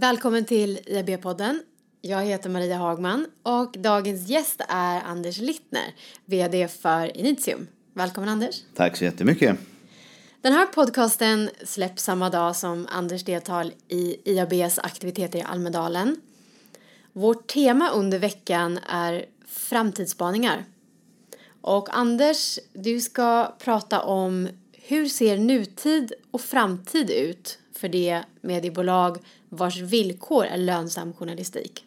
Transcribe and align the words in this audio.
Välkommen 0.00 0.44
till 0.44 0.78
IAB-podden. 0.86 1.60
Jag 2.00 2.24
heter 2.24 2.50
Maria 2.50 2.76
Hagman 2.76 3.26
och 3.42 3.74
dagens 3.78 4.28
gäst 4.28 4.60
är 4.68 5.00
Anders 5.00 5.38
Littner, 5.38 5.94
VD 6.24 6.68
för 6.68 7.16
Initium. 7.16 7.66
Välkommen 7.94 8.28
Anders. 8.28 8.62
Tack 8.74 8.96
så 8.96 9.04
jättemycket. 9.04 9.58
Den 10.40 10.52
här 10.52 10.66
podcasten 10.66 11.50
släpps 11.64 12.02
samma 12.02 12.30
dag 12.30 12.56
som 12.56 12.86
Anders 12.90 13.24
deltar 13.24 13.72
i 13.88 14.16
IABs 14.24 14.78
aktiviteter 14.78 15.38
i 15.38 15.42
Almedalen. 15.42 16.16
Vårt 17.12 17.46
tema 17.46 17.90
under 17.90 18.18
veckan 18.18 18.78
är 18.88 19.26
framtidsspaningar. 19.46 20.64
Och 21.60 21.98
Anders, 21.98 22.58
du 22.72 23.00
ska 23.00 23.56
prata 23.58 24.02
om 24.02 24.48
hur 24.72 25.06
ser 25.06 25.38
nutid 25.38 26.12
och 26.30 26.40
framtid 26.40 27.10
ut 27.10 27.58
för 27.72 27.88
det 27.88 28.22
mediebolag 28.40 29.18
vars 29.48 29.80
villkor 29.80 30.44
är 30.44 30.58
lönsam 30.58 31.12
journalistik. 31.12 31.84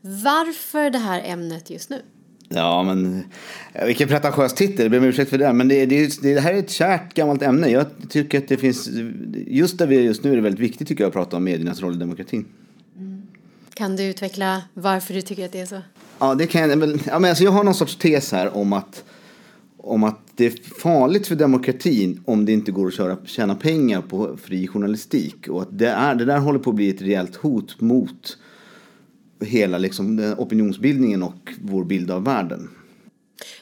Varför 0.00 0.90
det 0.90 0.98
här 0.98 1.22
ämnet 1.24 1.70
just 1.70 1.90
nu? 1.90 2.02
Ja, 2.48 2.82
men 2.82 3.24
vilken 3.86 4.08
pretentiös 4.08 4.54
titel, 4.54 4.80
jag 4.84 4.90
ber 4.90 4.98
om 4.98 5.04
ursäkt 5.04 5.30
för 5.30 5.38
det. 5.38 5.52
Men 5.52 5.68
det, 5.68 5.86
det, 5.86 6.22
det, 6.22 6.40
här 6.40 6.54
är 6.54 6.58
ett 6.58 6.70
kärt 6.70 7.14
gammalt 7.14 7.42
ämne. 7.42 7.68
Jag 7.68 7.86
tycker 8.08 8.38
att 8.38 8.48
det 8.48 8.56
finns, 8.56 8.88
just 9.46 9.78
där 9.78 9.86
vi 9.86 9.96
är 9.96 10.00
just 10.00 10.24
nu 10.24 10.32
är 10.32 10.36
det 10.36 10.42
väldigt 10.42 10.60
viktigt 10.60 10.88
tycker 10.88 11.04
jag 11.04 11.08
att 11.08 11.14
prata 11.14 11.36
om 11.36 11.44
mediernas 11.44 11.80
roll 11.80 11.94
i 11.94 11.98
demokratin. 11.98 12.46
Mm. 12.96 13.22
Kan 13.74 13.96
du 13.96 14.04
utveckla 14.04 14.62
varför 14.74 15.14
du 15.14 15.22
tycker 15.22 15.44
att 15.44 15.52
det 15.52 15.60
är 15.60 15.66
så? 15.66 15.80
Ja, 16.18 16.34
det 16.34 16.46
kan 16.46 16.60
jag. 16.60 17.00
Ja, 17.06 17.18
men 17.18 17.30
alltså 17.30 17.44
jag 17.44 17.50
har 17.50 17.64
någon 17.64 17.74
sorts 17.74 17.96
tes 17.96 18.32
här 18.32 18.56
om 18.56 18.72
att, 18.72 19.04
om 19.84 20.04
att 20.04 20.20
det 20.36 20.46
är 20.46 20.80
farligt 20.80 21.26
för 21.26 21.34
demokratin 21.34 22.22
om 22.24 22.44
det 22.44 22.52
inte 22.52 22.72
går 22.72 22.86
att 22.86 22.94
köra, 22.94 23.16
tjäna 23.24 23.54
pengar 23.54 24.00
på 24.02 24.36
fri 24.36 24.66
journalistik. 24.66 25.48
Och 25.48 25.62
att 25.62 25.78
det, 25.78 25.88
är, 25.88 26.14
det 26.14 26.24
där 26.24 26.38
håller 26.38 26.58
på 26.58 26.70
att 26.70 26.76
bli 26.76 26.90
ett 26.90 27.02
rejält 27.02 27.36
hot 27.36 27.80
mot 27.80 28.38
hela 29.40 29.78
liksom, 29.78 30.34
opinionsbildningen 30.38 31.22
och 31.22 31.52
vår 31.60 31.84
bild 31.84 32.10
av 32.10 32.24
världen. 32.24 32.68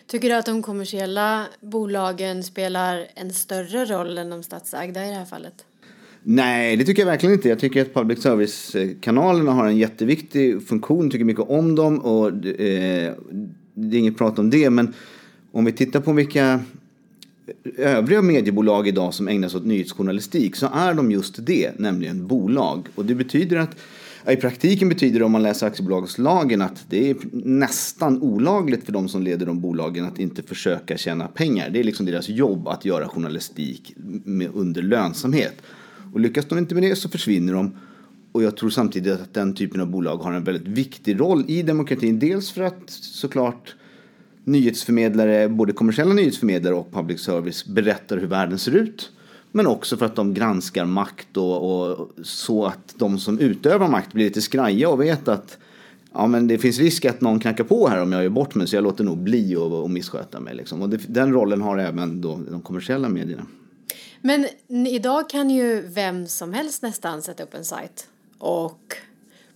Tycker 0.06 0.28
du 0.28 0.34
att 0.34 0.46
de 0.46 0.62
kommersiella 0.62 1.46
bolagen 1.60 2.42
spelar 2.42 3.06
en 3.14 3.32
större 3.32 3.84
roll 3.84 4.18
än 4.18 4.30
de 4.30 4.42
statsägda 4.42 5.06
i 5.06 5.08
det 5.08 5.14
här 5.14 5.24
fallet? 5.24 5.64
Nej, 6.22 6.76
det 6.76 6.84
tycker 6.84 7.02
jag 7.02 7.06
verkligen 7.06 7.34
inte. 7.34 7.48
Jag 7.48 7.58
tycker 7.58 7.82
att 7.82 7.94
public 7.94 8.22
service-kanalerna 8.22 9.52
har 9.52 9.66
en 9.66 9.76
jätteviktig 9.76 10.66
funktion, 10.66 11.10
tycker 11.10 11.24
mycket 11.24 11.48
om 11.48 11.74
dem 11.74 11.98
och 11.98 12.28
eh, 12.28 13.14
det 13.74 13.96
är 13.96 13.98
inget 13.98 14.18
prat 14.18 14.38
om 14.38 14.50
det. 14.50 14.70
Men 14.70 14.94
om 15.52 15.64
vi 15.64 15.72
tittar 15.72 16.00
på 16.00 16.12
vilka 16.12 16.60
övriga 17.76 18.22
mediebolag 18.22 18.88
idag 18.88 19.14
som 19.14 19.28
ägnar 19.28 19.48
sig 19.48 19.58
åt 19.58 19.66
nyhetsjournalistik 19.66 20.56
så 20.56 20.68
är 20.74 20.94
de 20.94 21.10
just 21.10 21.46
det, 21.46 21.78
nämligen 21.78 22.26
bolag. 22.26 22.88
Och 22.94 23.04
det 23.04 23.14
betyder 23.14 23.56
att 23.56 23.76
i 24.30 24.36
praktiken 24.36 24.88
betyder 24.88 25.18
det 25.18 25.24
om 25.24 25.32
man 25.32 25.42
läser 25.42 25.66
aktiebolagslagen 25.66 26.62
att 26.62 26.84
det 26.88 27.10
är 27.10 27.16
nästan 27.32 28.22
olagligt 28.22 28.84
för 28.84 28.92
de 28.92 29.08
som 29.08 29.22
leder 29.22 29.46
de 29.46 29.60
bolagen 29.60 30.04
att 30.04 30.18
inte 30.18 30.42
försöka 30.42 30.96
tjäna 30.96 31.28
pengar. 31.28 31.70
Det 31.70 31.80
är 31.80 31.84
liksom 31.84 32.06
deras 32.06 32.28
jobb 32.28 32.68
att 32.68 32.84
göra 32.84 33.08
journalistik 33.08 33.94
med, 34.24 34.50
under 34.54 34.82
lönsamhet. 34.82 35.62
Och 36.12 36.20
lyckas 36.20 36.46
de 36.46 36.58
inte 36.58 36.74
med 36.74 36.82
det 36.82 36.96
så 36.96 37.08
försvinner 37.08 37.52
de. 37.52 37.76
Och 38.32 38.42
jag 38.42 38.56
tror 38.56 38.70
samtidigt 38.70 39.12
att 39.12 39.34
den 39.34 39.54
typen 39.54 39.80
av 39.80 39.90
bolag 39.90 40.16
har 40.16 40.32
en 40.32 40.44
väldigt 40.44 40.68
viktig 40.68 41.20
roll 41.20 41.44
i 41.48 41.62
demokratin. 41.62 42.18
Dels 42.18 42.50
för 42.50 42.62
att 42.62 42.90
såklart 42.90 43.74
nyhetsförmedlare, 44.44 45.48
både 45.48 45.72
kommersiella 45.72 46.14
nyhetsförmedlare 46.14 46.74
och 46.74 46.92
public 46.92 47.20
service 47.20 47.66
berättar 47.66 48.16
hur 48.16 48.26
världen 48.26 48.58
ser 48.58 48.76
ut. 48.76 49.10
Men 49.52 49.66
också 49.66 49.96
för 49.96 50.06
att 50.06 50.16
de 50.16 50.34
granskar 50.34 50.84
makt 50.84 51.36
och, 51.36 51.90
och 51.96 52.10
så 52.22 52.66
att 52.66 52.94
de 52.96 53.18
som 53.18 53.38
utövar 53.38 53.88
makt 53.88 54.12
blir 54.12 54.24
lite 54.24 54.42
skraja 54.42 54.88
och 54.88 55.00
vet 55.00 55.28
att 55.28 55.58
ja, 56.12 56.26
men 56.26 56.48
det 56.48 56.58
finns 56.58 56.78
risk 56.78 57.04
att 57.04 57.20
någon 57.20 57.40
knackar 57.40 57.64
på 57.64 57.88
här 57.88 58.02
om 58.02 58.12
jag 58.12 58.22
gör 58.22 58.30
bort 58.30 58.54
mig 58.54 58.66
så 58.66 58.76
jag 58.76 58.84
låter 58.84 59.04
nog 59.04 59.18
bli 59.18 59.56
och, 59.56 59.82
och 59.82 59.90
missköta 59.90 60.40
mig. 60.40 60.54
Liksom. 60.54 60.82
Och 60.82 60.88
det, 60.88 61.00
den 61.08 61.32
rollen 61.32 61.62
har 61.62 61.78
även 61.78 62.20
då 62.20 62.40
de 62.50 62.60
kommersiella 62.60 63.08
medierna. 63.08 63.46
Men 64.20 64.46
idag 64.86 65.30
kan 65.30 65.50
ju 65.50 65.80
vem 65.80 66.26
som 66.26 66.52
helst 66.52 66.82
nästan 66.82 67.22
sätta 67.22 67.42
upp 67.42 67.54
en 67.54 67.64
sajt 67.64 68.08
och 68.38 68.96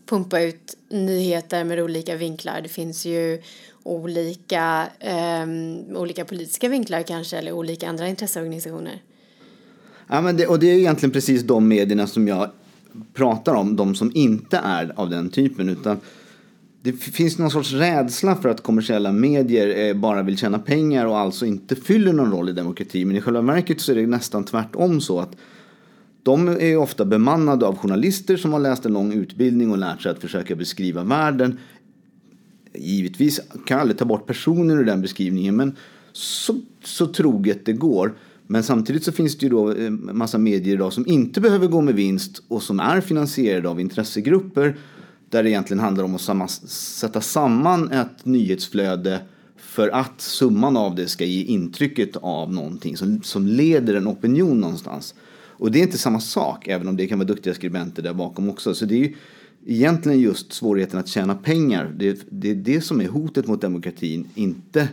pumpa 0.06 0.40
ut 0.40 0.76
nyheter 0.88 1.64
med 1.64 1.80
olika 1.80 2.16
vinklar. 2.16 2.60
Det 2.62 2.68
finns 2.68 3.06
ju 3.06 3.42
olika, 3.86 4.88
um, 5.44 5.96
olika 5.96 6.24
politiska 6.24 6.68
vinklar 6.68 7.02
kanske 7.02 7.38
eller 7.38 7.52
olika 7.52 7.88
andra 7.88 8.08
intresseorganisationer. 8.08 9.02
Ja, 10.08 10.20
men 10.20 10.36
det, 10.36 10.46
och 10.46 10.58
det 10.58 10.66
är 10.66 10.74
egentligen 10.74 11.10
precis 11.10 11.42
de 11.42 11.68
medierna 11.68 12.06
som 12.06 12.28
jag 12.28 12.50
pratar 13.14 13.54
om, 13.54 13.76
de 13.76 13.94
som 13.94 14.10
inte 14.14 14.60
är 14.64 14.92
av 14.96 15.10
den 15.10 15.30
typen. 15.30 15.68
utan 15.68 16.00
det 16.82 16.92
finns 16.92 17.38
någon 17.38 17.50
sorts 17.50 17.72
rädsla 17.72 18.36
för 18.36 18.48
att 18.48 18.62
kommersiella 18.62 19.12
medier 19.12 19.88
eh, 19.88 19.94
bara 19.94 20.22
vill 20.22 20.38
tjäna 20.38 20.58
pengar 20.58 21.06
och 21.06 21.18
alltså 21.18 21.46
inte 21.46 21.76
fyller 21.76 22.12
någon 22.12 22.32
roll 22.32 22.48
i 22.48 22.52
demokrati. 22.52 23.04
Men 23.04 23.16
i 23.16 23.20
själva 23.20 23.40
verket 23.40 23.80
så 23.80 23.92
är 23.92 23.96
det 23.96 24.06
nästan 24.06 24.44
tvärtom 24.44 25.00
så 25.00 25.20
att 25.20 25.36
de 26.22 26.48
är 26.48 26.76
ofta 26.76 27.04
bemannade 27.04 27.66
av 27.66 27.76
journalister 27.76 28.36
som 28.36 28.52
har 28.52 28.60
läst 28.60 28.86
en 28.86 28.92
lång 28.92 29.12
utbildning 29.12 29.70
och 29.70 29.78
lärt 29.78 30.02
sig 30.02 30.12
att 30.12 30.20
försöka 30.20 30.54
beskriva 30.54 31.04
världen. 31.04 31.58
Givetvis 32.78 33.40
kan 33.50 33.74
jag 33.74 33.80
aldrig 33.80 33.98
ta 33.98 34.04
bort 34.04 34.26
personer 34.26 34.76
ur 34.76 34.84
den 34.84 35.02
beskrivningen 35.02 35.56
men 35.56 35.76
så, 36.12 36.60
så 36.84 37.06
troget 37.06 37.66
det 37.66 37.72
går. 37.72 38.14
Men 38.46 38.62
samtidigt 38.62 39.04
så 39.04 39.12
finns 39.12 39.38
det 39.38 39.46
ju 39.46 39.50
då 39.50 39.72
en 39.72 40.16
massa 40.16 40.38
medier 40.38 40.74
idag 40.74 40.92
som 40.92 41.06
inte 41.06 41.40
behöver 41.40 41.66
gå 41.66 41.80
med 41.80 41.94
vinst 41.94 42.42
och 42.48 42.62
som 42.62 42.80
är 42.80 43.00
finansierade 43.00 43.68
av 43.68 43.80
intressegrupper 43.80 44.76
där 45.30 45.42
det 45.42 45.50
egentligen 45.50 45.80
handlar 45.80 46.04
om 46.04 46.14
att 46.14 46.50
sätta 46.70 47.20
samman 47.20 47.92
ett 47.92 48.24
nyhetsflöde 48.24 49.20
för 49.56 49.88
att 49.88 50.20
summan 50.20 50.76
av 50.76 50.94
det 50.94 51.06
ska 51.06 51.24
ge 51.24 51.42
intrycket 51.42 52.16
av 52.16 52.52
någonting 52.52 52.96
som, 52.96 53.22
som 53.22 53.46
leder 53.46 53.94
en 53.94 54.08
opinion 54.08 54.60
någonstans. 54.60 55.14
Och 55.58 55.70
det 55.72 55.78
är 55.78 55.82
inte 55.82 55.98
samma 55.98 56.20
sak, 56.20 56.68
även 56.68 56.88
om 56.88 56.96
det 56.96 57.06
kan 57.06 57.18
vara 57.18 57.28
duktiga 57.28 57.54
skribenter 57.54 58.02
där 58.02 58.14
bakom 58.14 58.50
också. 58.50 58.74
Så 58.74 58.84
det 58.84 58.94
är 58.94 58.98
ju 58.98 59.14
egentligen 59.66 60.20
just 60.20 60.52
svårigheten 60.52 61.00
att 61.00 61.08
tjäna 61.08 61.34
pengar. 61.34 61.92
Det, 61.96 62.26
det 62.30 62.50
är 62.50 62.54
det 62.54 62.80
som 62.80 63.00
är 63.00 63.08
hotet 63.08 63.46
mot 63.46 63.60
demokratin, 63.60 64.28
inte 64.34 64.88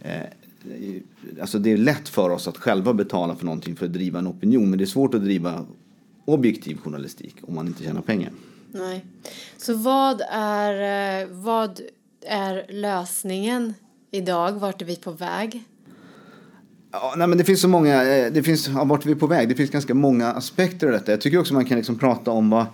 eh, 0.00 0.22
Alltså 1.40 1.58
det 1.58 1.72
är 1.72 1.76
lätt 1.76 2.08
för 2.08 2.30
oss 2.30 2.48
att 2.48 2.56
själva 2.56 2.94
betala 2.94 3.36
för 3.36 3.44
någonting 3.44 3.76
för 3.76 3.86
att 3.86 3.92
driva 3.92 4.18
en 4.18 4.28
opinion 4.28 4.70
men 4.70 4.78
det 4.78 4.84
är 4.84 4.86
svårt 4.86 5.14
att 5.14 5.22
driva 5.22 5.66
objektiv 6.24 6.76
journalistik 6.76 7.36
om 7.42 7.54
man 7.54 7.66
inte 7.66 7.82
tjänar 7.82 8.00
pengar. 8.00 8.30
Nej. 8.72 9.04
Så 9.56 9.74
vad 9.74 10.22
är, 10.30 11.22
eh, 11.22 11.28
vad 11.30 11.80
är 12.26 12.66
lösningen 12.68 13.74
idag? 14.10 14.52
Vart 14.52 14.82
är 14.82 14.86
vi 14.86 14.96
på 14.96 15.10
väg? 15.10 15.64
Ja, 16.92 17.14
nej, 17.16 17.26
men 17.26 17.38
det 17.38 17.44
finns 17.44 17.60
så 17.60 17.68
många, 17.68 18.04
eh, 18.04 18.32
det 18.32 18.42
finns, 18.42 18.68
ja, 18.68 18.84
vart 18.84 19.04
är 19.04 19.08
vi 19.08 19.14
på 19.14 19.26
väg? 19.26 19.48
Det 19.48 19.54
finns 19.54 19.70
ganska 19.70 19.94
många 19.94 20.32
aspekter 20.32 20.86
av 20.86 20.92
detta. 20.92 21.12
Jag 21.12 21.20
tycker 21.20 21.38
också 21.38 21.54
man 21.54 21.64
kan 21.64 21.76
liksom 21.76 21.98
prata 21.98 22.30
om 22.30 22.50
vad, 22.50 22.66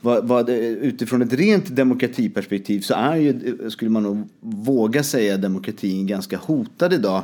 vad, 0.00 0.28
vad, 0.28 0.48
eh, 0.48 0.56
utifrån 0.56 1.22
ett 1.22 1.32
rent 1.32 1.76
demokratiperspektiv 1.76 2.80
så 2.80 2.94
är 2.94 3.16
ju, 3.16 3.56
skulle 3.70 3.90
man 3.90 4.02
nog 4.02 4.28
våga 4.40 5.02
säga, 5.02 5.36
demokratin 5.36 6.06
ganska 6.06 6.36
hotad 6.36 6.92
idag. 6.92 7.22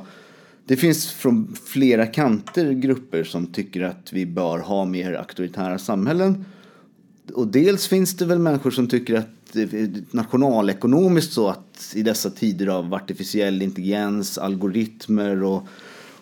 Det 0.64 0.76
finns 0.76 1.10
från 1.10 1.56
flera 1.64 2.06
kanter 2.06 2.72
grupper 2.72 3.24
som 3.24 3.46
tycker 3.46 3.82
att 3.82 4.12
vi 4.12 4.26
bör 4.26 4.58
ha 4.58 4.84
mer 4.84 5.12
auktoritära 5.12 5.78
samhällen. 5.78 6.44
Och 7.34 7.46
dels 7.46 7.86
finns 7.86 8.16
det 8.16 8.24
väl 8.24 8.38
människor 8.38 8.70
som 8.70 8.88
tycker 8.88 9.14
att 9.14 9.28
nationalekonomiskt 10.10 11.32
så 11.32 11.48
att 11.48 11.92
i 11.94 12.02
dessa 12.02 12.30
tider 12.30 12.66
av 12.66 12.94
artificiell 12.94 13.62
intelligens, 13.62 14.38
algoritmer 14.38 15.42
och, 15.42 15.68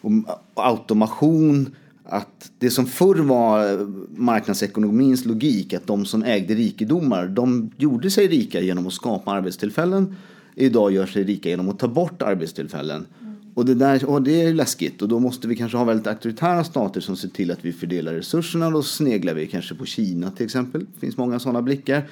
och 0.00 0.12
automation 0.54 1.74
att 2.04 2.50
det 2.58 2.70
som 2.70 2.86
förr 2.86 3.14
var 3.14 3.78
marknadsekonomins 4.20 5.24
logik, 5.24 5.72
att 5.74 5.86
de 5.86 6.04
som 6.04 6.22
ägde 6.22 6.54
rikedomar, 6.54 7.26
de 7.26 7.70
gjorde 7.76 8.10
sig 8.10 8.28
rika 8.28 8.60
genom 8.60 8.86
att 8.86 8.92
skapa 8.92 9.30
arbetstillfällen. 9.30 10.16
Idag 10.54 10.92
gör 10.92 11.06
sig 11.06 11.24
rika 11.24 11.48
genom 11.48 11.68
att 11.68 11.78
ta 11.78 11.88
bort 11.88 12.22
arbetstillfällen. 12.22 13.06
Och, 13.54 13.64
det 13.64 13.74
där, 13.74 14.04
och 14.04 14.22
det 14.22 14.42
är 14.42 14.54
läskigt 14.54 15.02
och 15.02 15.08
då 15.08 15.18
måste 15.18 15.48
vi 15.48 15.56
kanske 15.56 15.78
ha 15.78 15.84
väldigt 15.84 16.06
auktoritära 16.06 16.64
stater 16.64 17.00
som 17.00 17.16
ser 17.16 17.28
till 17.28 17.50
att 17.50 17.64
vi 17.64 17.72
fördelar 17.72 18.14
resurserna. 18.14 18.70
Då 18.70 18.82
sneglar 18.82 19.34
vi 19.34 19.46
kanske 19.46 19.74
på 19.74 19.84
Kina 19.84 20.30
till 20.30 20.44
exempel. 20.44 20.86
Det 20.94 21.00
finns 21.00 21.16
många 21.16 21.38
sådana 21.38 21.62
blickar. 21.62 22.08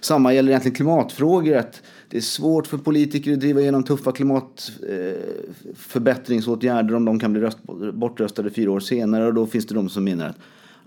Samma 0.00 0.34
gäller 0.34 0.50
egentligen 0.50 0.74
klimatfrågor. 0.74 1.56
Att 1.56 1.82
det 2.08 2.16
är 2.16 2.20
svårt 2.20 2.66
för 2.66 2.78
politiker 2.78 3.32
att 3.32 3.40
driva 3.40 3.60
igenom 3.60 3.82
tuffa 3.82 4.12
klimatförbättringsåtgärder 4.12 6.94
om 6.94 7.04
de 7.04 7.20
kan 7.20 7.32
bli 7.32 7.42
röst, 7.42 7.58
bortröstade 7.92 8.50
fyra 8.50 8.70
år 8.70 8.80
senare. 8.80 9.26
Och 9.26 9.34
då 9.34 9.46
finns 9.46 9.66
det 9.66 9.74
de 9.74 9.88
som 9.88 10.04
menar 10.04 10.28
att 10.28 10.38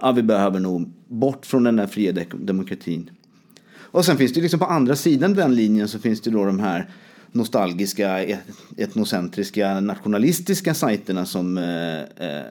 ja, 0.01 0.12
vi 0.12 0.23
behöver 0.23 0.59
nog 0.59 0.91
bort 1.07 1.45
från 1.45 1.63
den 1.63 1.75
där 1.75 1.88
fria 1.88 2.25
demokratin. 2.31 3.09
Och 3.91 4.05
sen 4.05 4.17
finns 4.17 4.33
det 4.33 4.41
liksom 4.41 4.59
på 4.59 4.65
andra 4.65 4.95
sidan 4.95 5.33
den 5.33 5.55
linjen 5.55 5.88
så 5.88 6.00
finns 6.00 6.21
det 6.21 6.31
då 6.31 6.45
de 6.45 6.59
här 6.59 6.89
nostalgiska, 7.31 8.25
etnocentriska, 8.77 9.79
nationalistiska 9.79 10.73
sajterna 10.73 11.25
som, 11.25 11.57
eh, 11.57 11.99
eh, 11.99 12.45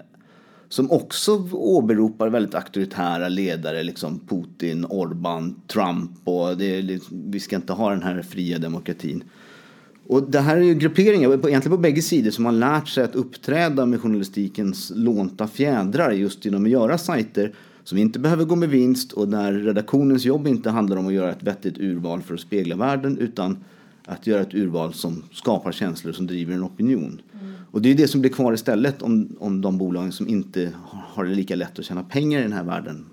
som 0.69 0.91
också 0.91 1.49
åberopar 1.53 2.29
väldigt 2.29 2.55
auktoritära 2.55 3.29
ledare, 3.29 3.83
liksom 3.83 4.21
Putin, 4.29 4.85
Orban, 4.85 5.61
Trump 5.67 6.11
och 6.25 6.57
det 6.57 6.79
är, 6.79 7.01
vi 7.31 7.41
ska 7.41 7.57
inte 7.57 7.73
ha 7.73 7.91
den 7.91 8.03
här 8.03 8.23
fria 8.23 8.59
demokratin. 8.59 9.25
Och 10.07 10.31
det 10.31 10.41
här 10.41 10.57
är 10.57 10.61
ju 10.63 10.75
grupperingar, 10.75 11.29
egentligen 11.29 11.77
på 11.77 11.83
bägge 11.83 12.03
sidor, 12.03 12.31
som 12.31 12.45
har 12.45 12.53
lärt 12.53 12.89
sig 12.89 13.05
att 13.05 13.15
uppträda 13.15 13.87
med 13.87 14.01
journalistikens 14.01 14.93
lånta 14.95 15.49
fjädrar 15.49 16.11
just 16.11 16.45
genom 16.45 16.65
att 16.65 16.71
göra 16.71 16.99
sajter 16.99 17.55
som 17.85 17.99
inte 17.99 18.19
behöver 18.19 18.45
gå 18.45 18.57
med 18.57 18.69
vinst 18.69 19.13
och 19.13 19.29
där 19.29 19.53
redaktionens 19.53 20.25
jobb 20.25 20.47
inte 20.47 20.71
handlar 20.71 20.97
om 20.97 21.07
att 21.07 21.13
göra 21.13 21.31
ett 21.31 21.43
vettigt 21.43 21.79
urval 21.79 22.23
för 22.23 22.35
att 22.35 22.41
spegla 22.41 22.77
världen 22.77 23.19
utan 23.19 23.65
att 24.09 24.27
göra 24.27 24.43
ett 24.43 24.55
urval 24.55 24.95
som 24.95 25.25
skapar 25.33 25.73
känslor 25.73 26.13
som 26.13 26.27
driver 26.27 26.55
en 26.55 26.65
opinion. 26.65 27.23
Mm. 27.41 27.55
Och 27.71 27.83
det 27.83 27.89
är 27.89 27.95
det 27.95 28.09
som 28.09 28.21
blir 28.21 28.31
kvar 28.31 28.53
istället 28.53 29.03
om, 29.03 29.37
om 29.41 29.61
de 29.61 29.79
bolagen 29.79 30.13
som 30.13 30.29
inte 30.29 30.73
har 30.93 31.25
det 31.25 31.35
lika 31.35 31.57
lätt 31.57 31.79
att 31.79 31.85
tjäna 31.85 32.03
pengar 32.03 32.39
i 32.39 32.43
den 32.43 32.53
här 32.53 32.65
världen 32.65 33.07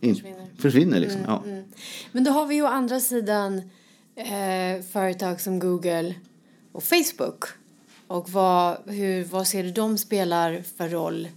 in, 0.00 0.14
försvinner. 0.14 0.46
försvinner 0.58 1.00
liksom. 1.00 1.20
Mm, 1.20 1.30
ja. 1.30 1.42
mm. 1.46 1.64
Men 2.12 2.24
då 2.24 2.30
har 2.30 2.46
vi 2.46 2.54
ju 2.54 2.62
å 2.62 2.66
andra 2.66 3.00
sidan 3.00 3.62
eh, 4.14 4.82
företag 4.92 5.40
som 5.40 5.58
Google 5.58 6.14
och 6.72 6.82
Facebook. 6.82 7.44
Och 8.06 8.30
vad, 8.30 8.76
hur, 8.86 9.24
vad 9.24 9.46
ser 9.46 9.62
du 9.62 9.70
de 9.70 9.98
spelar 9.98 10.62
för 10.76 10.88
roll 10.88 11.28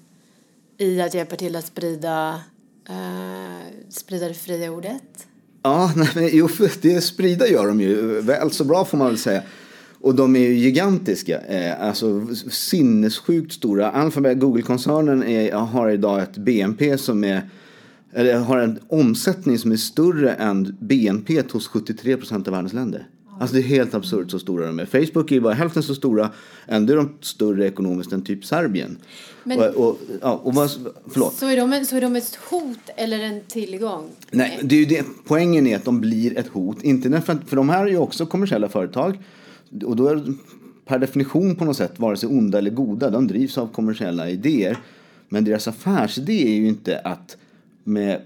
i 0.78 1.02
att 1.02 1.14
hjälpa 1.14 1.36
till 1.36 1.56
att 1.56 1.66
sprida, 1.66 2.42
eh, 2.90 3.90
sprida 3.90 4.28
det 4.28 4.34
fria 4.34 4.72
ordet? 4.72 5.28
Ja, 5.64 5.92
nej, 5.96 6.10
men, 6.16 6.30
jo, 6.32 6.50
det 6.82 7.02
sprida 7.02 7.48
gör 7.48 7.68
de 7.68 7.82
ju 7.82 8.22
väl 8.22 8.52
så 8.52 8.64
bra 8.64 8.86
får 8.86 8.98
man 8.98 9.08
väl 9.08 9.18
säga. 9.18 9.42
Och 10.02 10.16
de 10.16 10.36
är 10.36 10.40
ju 10.40 10.54
gigantiska, 10.54 11.42
eh, 11.42 11.88
alltså 11.88 12.28
sinnessjukt 12.50 13.54
stora. 13.54 13.92
Alphabet, 13.92 14.40
Google-koncernen 14.40 15.52
har 15.54 15.90
idag 15.90 16.22
ett 16.22 16.38
BNP 16.38 16.98
som 16.98 17.24
är 17.24 17.50
eller 18.14 18.40
har 18.40 18.58
en 18.58 18.80
omsättning 18.88 19.58
som 19.58 19.72
är 19.72 19.76
större 19.76 20.34
än 20.34 20.78
BNP 20.80 21.42
hos 21.52 21.68
73 21.68 22.18
procent 22.18 22.48
av 22.48 22.54
världens 22.54 22.74
länder. 22.74 23.08
Alltså 23.40 23.56
det 23.56 23.62
är 23.62 23.64
helt 23.64 23.94
absurt 23.94 24.32
så 24.32 24.40
stora 24.40 24.68
de 24.68 24.80
är. 24.80 24.86
Facebook 24.86 25.32
är 25.32 25.40
bara 25.40 25.54
hälften 25.54 25.84
så 25.84 25.96
stora, 25.96 26.32
ändå 26.68 26.94
är 26.94 26.98
de 26.98 27.14
större 27.22 27.68
ekonomiskt 27.68 28.12
än 28.12 28.22
typ 28.22 28.46
Serbien. 28.46 28.98
Men, 29.44 29.60
och, 29.60 29.90
och, 29.90 29.98
ja, 30.22 30.42
och 30.44 30.54
vad, 30.54 30.70
förlåt. 31.10 31.34
Så 31.34 31.48
är, 31.48 31.58
de, 31.58 31.86
så 31.86 31.96
är 31.96 32.02
de 32.02 32.16
ett 32.16 32.36
hot 32.50 32.90
eller 32.96 33.20
en 33.20 33.42
tillgång? 33.48 34.10
Nej, 34.32 34.60
det 34.64 34.76
är 34.76 34.86
det. 34.86 35.06
poängen 35.26 35.68
är 35.68 35.76
att 35.76 35.86
de 35.86 36.02
blir 36.02 36.38
ett 36.38 36.48
hot. 36.48 36.84
Inte 36.84 37.22
för, 37.22 37.38
för 37.46 37.56
de 37.56 37.70
här 37.70 37.86
är 37.86 37.90
ju 37.90 37.98
också 37.98 38.26
kommersiella 38.26 38.70
företag. 38.70 39.18
Och 39.86 39.96
då 39.96 40.08
är 40.08 40.34
per 40.86 41.00
definition 41.00 41.56
på 41.56 41.66
något 41.66 41.78
sätt 41.78 42.00
vare 42.00 42.18
sig 42.18 42.30
onda 42.30 42.58
eller 42.58 42.72
goda. 42.72 43.10
De 43.10 43.28
drivs 43.28 43.58
av 43.58 43.68
kommersiella 43.68 44.30
idéer. 44.30 44.78
Men 45.30 45.44
deras 45.44 45.68
affärsidé 45.68 46.48
är 46.48 46.56
ju 46.56 46.68
inte 46.68 47.00
att 47.00 47.38
med 47.84 48.22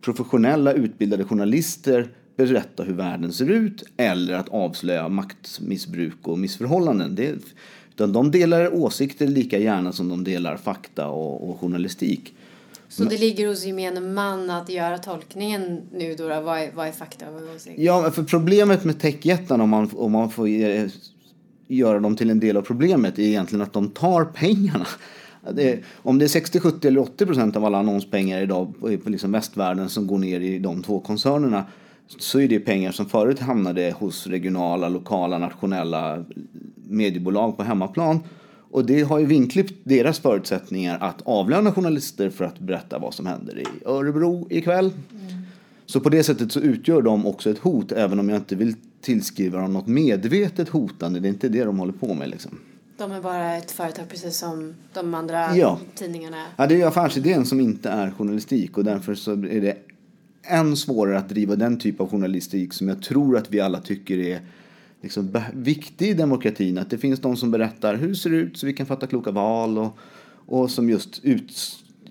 professionella 0.00 0.72
utbildade 0.72 1.24
journalister 1.24 2.08
berätta 2.36 2.82
hur 2.82 2.94
världen 2.94 3.32
ser 3.32 3.50
ut 3.50 3.84
eller 3.96 4.34
att 4.34 4.48
avslöja 4.48 5.08
maktmissbruk 5.08 6.18
och 6.22 6.38
missförhållanden. 6.38 7.14
Det, 7.14 7.38
utan 7.94 8.12
de 8.12 8.30
delar 8.30 8.74
åsikter 8.74 9.26
lika 9.26 9.58
gärna 9.58 9.92
som 9.92 10.08
de 10.08 10.24
delar 10.24 10.56
fakta 10.56 11.08
och, 11.08 11.50
och 11.50 11.60
journalistik. 11.60 12.34
Så 12.88 13.04
det 13.04 13.18
ligger 13.18 13.48
hos 13.48 13.64
gemene 13.64 14.00
man 14.00 14.50
att 14.50 14.68
göra 14.68 14.98
tolkningen 14.98 15.80
nu 15.92 16.14
då? 16.14 16.28
då 16.28 16.40
vad, 16.40 16.58
är, 16.58 16.70
vad 16.74 16.88
är 16.88 16.92
fakta 16.92 17.28
och 17.28 17.34
vad 17.34 17.42
är 17.42 17.54
åsikt? 17.54 17.78
Ja, 17.78 18.10
för 18.10 18.22
problemet 18.22 18.84
med 18.84 19.00
techjättarna 19.00 19.64
om 19.64 19.70
man, 19.70 19.90
om 19.96 20.12
man 20.12 20.30
får 20.30 20.48
göra 21.68 22.00
dem 22.00 22.16
till 22.16 22.30
en 22.30 22.40
del 22.40 22.56
av 22.56 22.62
problemet 22.62 23.18
är 23.18 23.22
egentligen 23.22 23.62
att 23.62 23.72
de 23.72 23.90
tar 23.90 24.24
pengarna. 24.24 24.86
Det, 25.52 25.80
om 25.96 26.18
det 26.18 26.24
är 26.24 26.28
60, 26.28 26.60
70 26.60 26.88
eller 26.88 27.00
80 27.00 27.26
procent 27.26 27.56
av 27.56 27.64
alla 27.64 27.78
annonspengar 27.78 28.42
idag 28.42 28.74
på 29.04 29.10
liksom 29.10 29.32
västvärlden 29.32 29.88
som 29.88 30.06
går 30.06 30.18
ner 30.18 30.40
i 30.40 30.58
de 30.58 30.82
två 30.82 31.00
koncernerna 31.00 31.64
så 32.06 32.40
är 32.40 32.48
det 32.48 32.60
pengar 32.60 32.92
som 32.92 33.06
förut 33.06 33.38
hamnade 33.38 33.94
hos 33.98 34.26
regionala, 34.26 34.88
lokala, 34.88 35.38
nationella 35.38 36.24
mediebolag 36.88 37.56
på 37.56 37.62
hemmaplan. 37.62 38.20
Och 38.70 38.84
det 38.84 39.02
har 39.02 39.18
ju 39.18 39.26
vinklippt 39.26 39.74
deras 39.84 40.18
förutsättningar 40.18 40.98
att 41.00 41.22
avlöna 41.24 41.72
journalister 41.72 42.30
för 42.30 42.44
att 42.44 42.58
berätta 42.58 42.98
vad 42.98 43.14
som 43.14 43.26
händer 43.26 43.58
i 43.58 43.66
Örebro 43.84 44.46
ikväll. 44.50 44.84
Mm. 44.86 45.42
Så 45.86 46.00
på 46.00 46.08
det 46.08 46.22
sättet 46.22 46.52
så 46.52 46.60
utgör 46.60 47.02
de 47.02 47.26
också 47.26 47.50
ett 47.50 47.58
hot 47.58 47.92
även 47.92 48.20
om 48.20 48.28
jag 48.28 48.38
inte 48.38 48.56
vill 48.56 48.74
tillskriva 49.00 49.60
dem 49.60 49.72
något 49.72 49.86
medvetet 49.86 50.68
hotande. 50.68 51.20
Det 51.20 51.28
är 51.28 51.30
inte 51.30 51.48
det 51.48 51.64
de 51.64 51.78
håller 51.78 51.92
på 51.92 52.14
med 52.14 52.30
liksom. 52.30 52.58
De 52.96 53.12
är 53.12 53.20
bara 53.20 53.56
ett 53.56 53.70
företag 53.70 54.08
precis 54.08 54.36
som 54.36 54.74
de 54.92 55.14
andra 55.14 55.56
ja. 55.56 55.78
tidningarna. 55.94 56.44
Ja, 56.56 56.66
det 56.66 56.82
är 56.82 56.86
affärsidén 56.86 57.46
som 57.46 57.60
inte 57.60 57.88
är 57.88 58.10
journalistik 58.10 58.78
och 58.78 58.84
därför 58.84 59.14
så 59.14 59.32
är 59.32 59.60
det 59.60 59.76
än 60.46 60.76
svårare 60.76 61.18
att 61.18 61.28
driva 61.28 61.56
den 61.56 61.78
typ 61.78 62.00
av 62.00 62.10
journalistik 62.10 62.72
som 62.72 62.88
jag 62.88 63.02
tror 63.02 63.36
att 63.36 63.50
vi 63.50 63.60
alla 63.60 63.80
tycker 63.80 64.18
är 64.18 64.40
liksom 65.00 65.38
viktig 65.52 66.08
i 66.08 66.14
demokratin. 66.14 66.78
Att 66.78 66.90
det 66.90 66.98
finns 66.98 67.20
de 67.20 67.36
som 67.36 67.50
berättar 67.50 67.94
hur 67.94 68.08
det 68.08 68.16
ser 68.16 68.30
ut 68.30 68.58
så 68.58 68.66
vi 68.66 68.72
kan 68.72 68.86
fatta 68.86 69.06
kloka 69.06 69.30
val 69.30 69.78
och, 69.78 69.98
och 70.46 70.70
som 70.70 70.90
just 70.90 71.20
ut, 71.22 71.52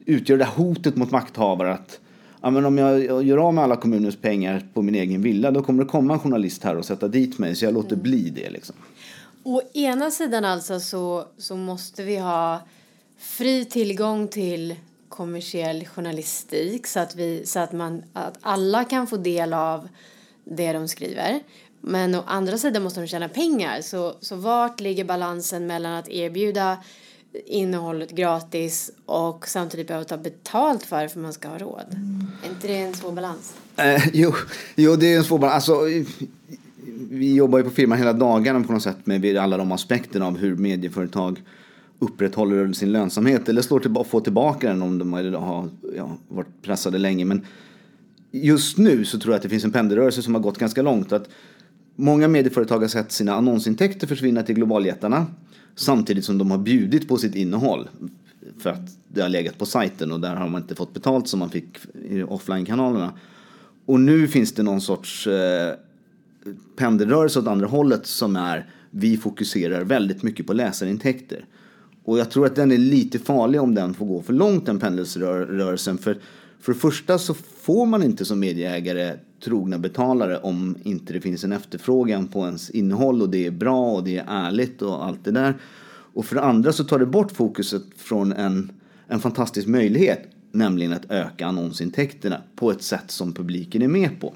utgör 0.06 0.38
det 0.38 0.46
hotet 0.46 0.96
mot 0.96 1.12
makthavare 1.12 1.74
att 1.74 2.00
ja, 2.42 2.50
men 2.50 2.66
om 2.66 2.78
jag 2.78 3.24
gör 3.24 3.38
av 3.38 3.54
med 3.54 3.64
alla 3.64 3.76
kommunens 3.76 4.16
pengar 4.16 4.68
på 4.74 4.82
min 4.82 4.96
egen 4.96 5.22
villa 5.22 5.52
då 5.52 5.64
kommer 5.64 5.84
det 5.84 5.90
komma 5.90 6.14
en 6.14 6.20
journalist 6.20 6.64
här 6.64 6.78
och 6.78 6.86
sätta 6.86 7.08
dit 7.08 7.40
mig 7.40 7.56
så 7.56 7.66
jag 7.66 7.74
låter 7.74 7.94
mm. 7.94 8.04
bli 8.04 8.30
det. 8.30 8.50
Liksom. 8.50 8.76
Å 9.44 9.62
ena 9.74 10.12
sidan 10.12 10.46
alltså 10.46 10.80
så, 10.80 11.26
så 11.38 11.56
måste 11.56 12.04
vi 12.04 12.18
ha 12.18 12.62
fri 13.18 13.66
tillgång 13.66 14.28
till 14.28 14.76
kommersiell 15.16 15.86
journalistik 15.88 16.88
så 16.88 17.00
att, 17.00 17.16
vi, 17.16 17.46
så 17.46 17.60
att, 17.60 17.72
man, 17.72 18.04
att 18.14 18.38
alla 18.42 18.84
kan 18.84 19.08
få 19.08 19.18
del 19.18 19.54
av 19.54 19.88
det 20.44 20.74
de 20.74 20.88
skriver. 20.88 21.40
Men 21.82 22.16
å 22.16 22.24
andra 22.28 22.58
sidan 22.58 22.84
måste 22.84 23.00
de 23.02 23.08
tjäna 23.08 23.30
pengar. 23.30 23.82
Så, 23.82 24.16
så 24.20 24.36
vart 24.36 24.80
ligger 24.80 25.04
balansen 25.04 25.68
mellan 25.68 25.94
att 25.94 26.10
erbjuda 26.10 26.78
innehållet 27.46 28.12
gratis 28.12 28.92
och 29.06 29.48
samtidigt 29.48 29.88
behöva 29.88 30.06
ta 30.06 30.18
betalt 30.18 30.84
för 30.84 31.02
det 31.02 31.10
för 31.10 31.20
man 31.20 31.34
ska 31.34 31.48
ha 31.48 31.58
råd? 31.58 31.86
Mm. 31.92 32.28
Är 32.44 32.50
inte 32.50 32.68
det 32.68 32.78
en 32.78 32.94
svår 32.94 33.12
balans? 33.12 33.54
Eh, 33.76 34.08
jo, 34.14 34.34
jo, 34.76 34.96
det 34.96 35.14
är 35.14 35.18
en 35.18 35.24
svår 35.24 35.40
balans. 35.40 35.70
Alltså, 35.70 35.86
vi 37.10 37.36
jobbar 37.36 37.58
ju 37.58 37.64
på 37.64 37.70
firman 37.70 37.98
hela 37.98 38.14
dagarna 38.14 38.64
på 38.64 38.74
något 38.74 38.84
sätt 38.84 39.06
med 39.06 39.38
alla 39.38 39.58
de 39.58 39.72
aspekterna 39.72 40.28
av 40.28 40.38
hur 40.38 40.56
medieföretag 40.56 41.42
upprätthåller 42.04 42.74
sin 42.74 42.92
lönsamhet 42.92 43.50
eller 43.50 43.62
slår 43.62 43.80
tillbaka, 43.80 44.10
får 44.10 44.22
tillbaka 44.22 44.68
den 44.68 44.82
om 44.82 44.98
de 44.98 45.14
har 45.14 45.70
ja, 45.98 46.18
varit 46.28 46.62
pressade 46.62 46.98
länge. 46.98 47.26
Men 47.26 47.42
just 48.32 48.78
nu 48.78 49.06
så 49.06 49.20
tror 49.20 49.34
jag 49.34 49.38
att 49.38 49.44
det 49.44 49.50
finns 49.50 49.64
en 49.64 49.72
pendelrörelse 49.72 50.22
som 50.22 50.36
har 50.36 50.42
gått 50.42 50.58
ganska 50.58 50.82
långt. 50.82 51.12
Att 51.12 51.30
många 51.96 52.28
medieföretag 52.28 52.80
har 52.80 52.88
sett 52.88 53.12
sina 53.12 53.34
annonsintäkter 53.34 54.08
försvinna 54.08 54.44
till 54.44 54.56
globaljättarna 54.56 55.26
samtidigt 55.76 56.26
som 56.26 56.38
de 56.38 56.52
har 56.52 56.58
bjudit 56.58 57.08
på 57.08 57.18
sitt 57.18 57.36
innehåll 57.36 57.90
för 58.60 58.70
att 58.70 58.98
det 59.08 59.22
har 59.22 59.30
legat 59.30 59.58
på 59.58 59.66
sajten 59.66 60.12
och 60.12 60.20
där 60.20 60.36
har 60.36 60.50
man 60.50 60.62
inte 60.62 60.76
fått 60.76 60.94
betalt 60.94 61.28
som 61.28 61.40
man 61.40 61.50
fick 61.50 61.78
i 62.10 62.24
offline-kanalerna. 62.24 63.14
Och 63.86 64.00
nu 64.00 64.28
finns 64.28 64.52
det 64.52 64.64
någon 64.64 64.82
sorts 64.82 65.28
eh, 65.28 65.74
pendelrörelse 66.76 67.40
åt 67.40 67.48
andra 67.48 67.68
hållet 67.68 68.06
som 68.06 68.36
är 68.36 68.70
vi 68.96 69.18
fokuserar 69.18 69.84
väldigt 69.84 70.24
mycket 70.24 70.48
på 70.48 70.54
läsarintäkter. 70.54 71.46
Och 72.04 72.20
jag 72.20 72.32
tror 72.32 72.46
att 72.46 72.56
den 72.56 72.72
är 72.72 72.78
lite 72.78 73.20
farlig 73.20 73.62
om 73.62 73.76
den 73.76 73.94
får 73.94 74.06
gå 74.06 74.22
för 74.22 74.34
långt 74.34 74.66
den 74.66 74.80
pendelrörelsen. 74.80 75.98
För, 75.98 76.18
för 76.60 76.74
det 76.74 76.80
första 76.80 77.18
så 77.18 77.34
får 77.34 77.86
man 77.86 78.04
inte 78.04 78.26
som 78.26 78.40
medieägare 78.40 79.14
trogna 79.44 79.78
betalare 79.78 80.38
om 80.38 80.76
inte 80.84 81.14
det 81.14 81.22
finns 81.22 81.44
en 81.44 81.52
efterfrågan 81.52 82.28
på 82.28 82.46
ens 82.46 82.70
innehåll 82.70 83.22
och 83.22 83.30
det 83.30 83.46
är 83.46 83.52
bra 83.52 83.92
och 83.92 84.04
det 84.04 84.18
är 84.18 84.26
ärligt 84.28 84.82
och 84.82 85.06
allt 85.06 85.26
det 85.26 85.32
där. 85.32 85.58
Och 86.14 86.26
för 86.26 86.36
det 86.36 86.42
andra 86.42 86.74
så 86.74 86.84
tar 86.84 87.00
det 87.00 87.06
bort 87.06 87.32
fokuset 87.32 87.84
från 87.98 88.34
en, 88.34 88.72
en 89.08 89.20
fantastisk 89.20 89.68
möjlighet, 89.68 90.20
nämligen 90.52 90.94
att 90.94 91.12
öka 91.12 91.48
annonsintäkterna 91.48 92.42
på 92.56 92.72
ett 92.72 92.82
sätt 92.82 93.12
som 93.12 93.34
publiken 93.34 93.82
är 93.82 93.88
med 93.88 94.20
på. 94.20 94.34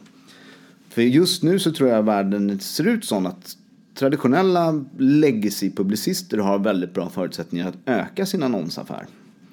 För 0.89 1.01
just 1.01 1.43
nu 1.43 1.59
så 1.59 1.71
tror 1.71 1.89
jag 1.89 2.03
världen 2.03 2.59
ser 2.59 2.87
ut 2.87 3.05
så 3.05 3.27
att 3.27 3.57
traditionella 3.97 4.85
legacy-publicister 4.97 6.37
har 6.37 6.59
väldigt 6.59 6.93
bra 6.93 7.09
förutsättningar 7.09 7.67
att 7.67 7.75
öka 7.85 8.25
sin 8.25 8.43
annonsaffär. 8.43 9.05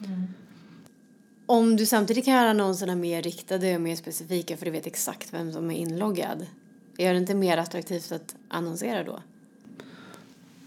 Mm. 0.07 0.23
Om 1.47 1.77
du 1.77 1.87
samtidigt 1.87 2.25
kan 2.25 2.35
göra 2.35 2.51
annonserna 2.51 2.95
mer 2.97 3.23
riktade 3.23 3.75
och 3.75 3.81
mer 3.81 3.97
specifika 3.97 4.57
för 4.57 4.65
du 4.65 4.71
vet 4.71 4.87
exakt 4.87 5.35
vem 5.35 5.53
som 5.53 5.71
är 5.71 5.77
inloggad, 5.77 6.47
är 6.99 7.13
det 7.13 7.19
inte 7.19 7.35
mer 7.35 7.59
attraktivt 7.59 8.13
att 8.13 8.35
annonsera 8.49 9.05
då? 9.05 9.21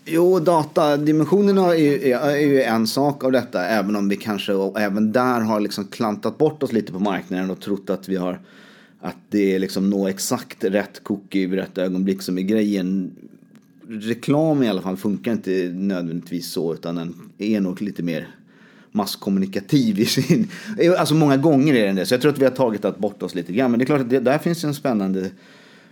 Jo, 0.05 0.39
datadimensionerna 0.39 1.65
är 1.65 1.75
ju, 1.75 2.12
är 2.12 2.38
ju 2.38 2.62
en 2.62 2.88
sak 2.88 3.24
av 3.24 3.31
detta, 3.31 3.65
även 3.65 3.96
om 3.96 4.10
vi 4.10 4.17
kanske 4.17 4.53
även 4.75 5.12
där 5.12 5.41
har 5.41 5.60
liksom 5.60 5.88
klantat 5.88 6.38
bort 6.38 6.63
oss 6.63 6.72
lite 6.72 6.91
på 6.91 7.00
marknaden 7.00 7.51
och 7.51 7.60
trott 7.60 7.89
att 7.89 8.10
vi 8.10 8.15
har 8.15 8.39
att 9.00 9.17
det 9.29 9.55
är 9.55 9.60
liksom 9.60 9.89
nå 9.89 10.07
exakt 10.07 10.63
rätt 10.63 11.03
cookie 11.03 11.48
vid 11.48 11.60
rätt 11.60 11.77
ögonblick 11.77 12.22
som 12.22 12.38
är 12.38 12.41
grejen 12.41 13.15
reklam 13.89 14.63
i 14.63 14.70
alla 14.70 14.82
fall 14.82 14.98
funkar 14.98 15.32
inte 15.32 15.72
nödvändigtvis 15.74 16.51
så 16.51 16.74
utan 16.74 16.96
den 16.96 17.15
är 17.38 17.62
nog 17.62 17.82
lite 17.82 18.03
mer 18.03 18.27
masskommunikativ 18.91 20.00
i 20.00 20.06
sin... 20.06 20.48
Alltså 20.98 21.15
många 21.15 21.38
gånger 21.38 21.74
är 21.74 21.86
den 21.86 21.96
det. 21.96 22.06
Så 22.06 22.13
jag 22.13 22.22
tror 22.22 22.32
att 22.32 22.39
vi 22.39 22.46
har 22.46 22.51
tagit 22.51 22.86
att 22.86 22.98
bort 22.98 23.24
oss 23.24 23.36
lite 23.36 23.53
grann. 23.53 23.72
Men 23.72 23.79
det 23.79 23.84
är 23.84 23.86
klart 23.86 24.01
att 24.01 24.10
det, 24.10 24.20
där 24.20 24.38
finns 24.38 24.63
en 24.63 24.74
spännande 24.74 25.29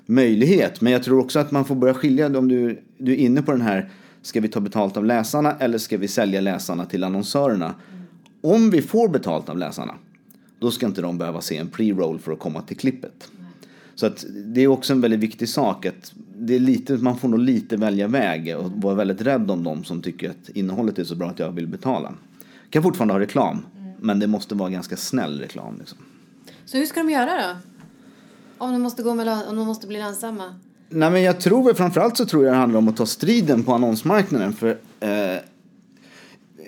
möjlighet. 0.06 0.82
Men 0.82 0.94
jag 0.94 1.04
tror 1.04 1.20
också 1.20 1.40
att 1.40 1.52
man 1.52 1.66
får 1.66 1.76
börja 1.76 1.94
skilja 1.94 2.38
om 2.38 2.48
du, 2.48 2.82
du 2.98 3.12
är 3.12 3.18
inne 3.18 3.42
på 3.42 3.52
den 3.52 3.62
här 3.62 3.90
Ska 4.26 4.42
vi 4.42 4.48
ta 4.48 4.60
betalt 4.60 4.98
av 4.98 5.06
läsarna 5.06 5.56
eller 5.60 5.78
ska 5.78 5.98
vi 5.98 6.08
sälja 6.08 6.42
läsarna 6.42 6.86
till 6.86 7.04
annonsörerna? 7.04 7.76
Om 8.42 8.70
vi 8.70 8.82
får 8.82 9.08
betalt 9.10 9.50
av 9.50 9.58
läsarna, 9.58 9.96
då 10.60 10.72
ska 10.72 10.86
inte 10.86 11.02
de 11.02 11.18
behöva 11.18 11.42
se 11.42 11.58
en 11.58 11.68
pre-roll 11.68 12.20
för 12.20 12.32
att 12.32 12.40
komma 12.40 12.62
till 12.62 12.78
klippet. 12.78 13.32
Så 13.96 14.06
att 14.06 14.26
det 14.30 14.62
är 14.62 14.68
också 14.68 14.94
en 14.94 15.02
väldigt 15.02 15.20
viktig 15.20 15.50
sak 15.50 15.86
att 15.86 16.14
det 16.38 16.56
är 16.56 16.60
lite, 16.60 16.94
man 16.94 17.18
får 17.18 17.28
nog 17.28 17.40
lite 17.40 17.78
välja 17.78 18.08
väg 18.08 18.58
och 18.58 18.72
vara 18.72 18.96
väldigt 18.96 19.22
rädd 19.22 19.52
om 19.52 19.64
dem 19.64 19.84
som 19.84 20.02
tycker 20.02 20.30
att 20.30 20.50
innehållet 20.50 21.00
är 21.00 21.04
så 21.04 21.16
bra 21.16 21.30
att 21.30 21.40
jag 21.40 21.52
vill 21.52 21.68
betala. 21.68 22.14
Kan 22.70 22.84
fortfarande 22.84 23.14
ha 23.14 23.20
reklam, 23.20 23.66
mm. 23.78 23.94
men 24.00 24.20
det 24.20 24.28
måste 24.28 24.56
vara 24.56 24.70
ganska 24.70 24.98
snäll 24.98 25.40
reklam. 25.40 25.76
Liksom. 25.80 25.98
Så 26.66 26.78
hur 26.78 26.86
ska 26.86 27.00
de 27.00 27.10
göra 27.10 27.48
då? 27.48 27.58
Om 28.58 28.72
de 28.72 28.82
måste, 28.82 29.04
gå 29.04 29.14
med, 29.14 29.48
om 29.50 29.56
de 29.56 29.68
måste 29.68 29.88
bli 29.88 29.98
lönsamma? 29.98 30.56
Nej, 30.90 31.12
men 31.12 31.22
jag 31.22 31.40
tror 31.40 31.64
väl 31.64 31.76
framförallt 31.76 32.18
så 32.18 32.26
tror 32.26 32.46
jag 32.46 32.54
det 32.54 32.58
handlar 32.58 32.78
om 32.78 32.88
att 32.88 32.98
ta 32.98 33.06
striden 33.06 33.64
på 33.64 33.74
annonsmarknaden. 33.74 34.54
För 34.54 34.70
eh, 35.00 35.38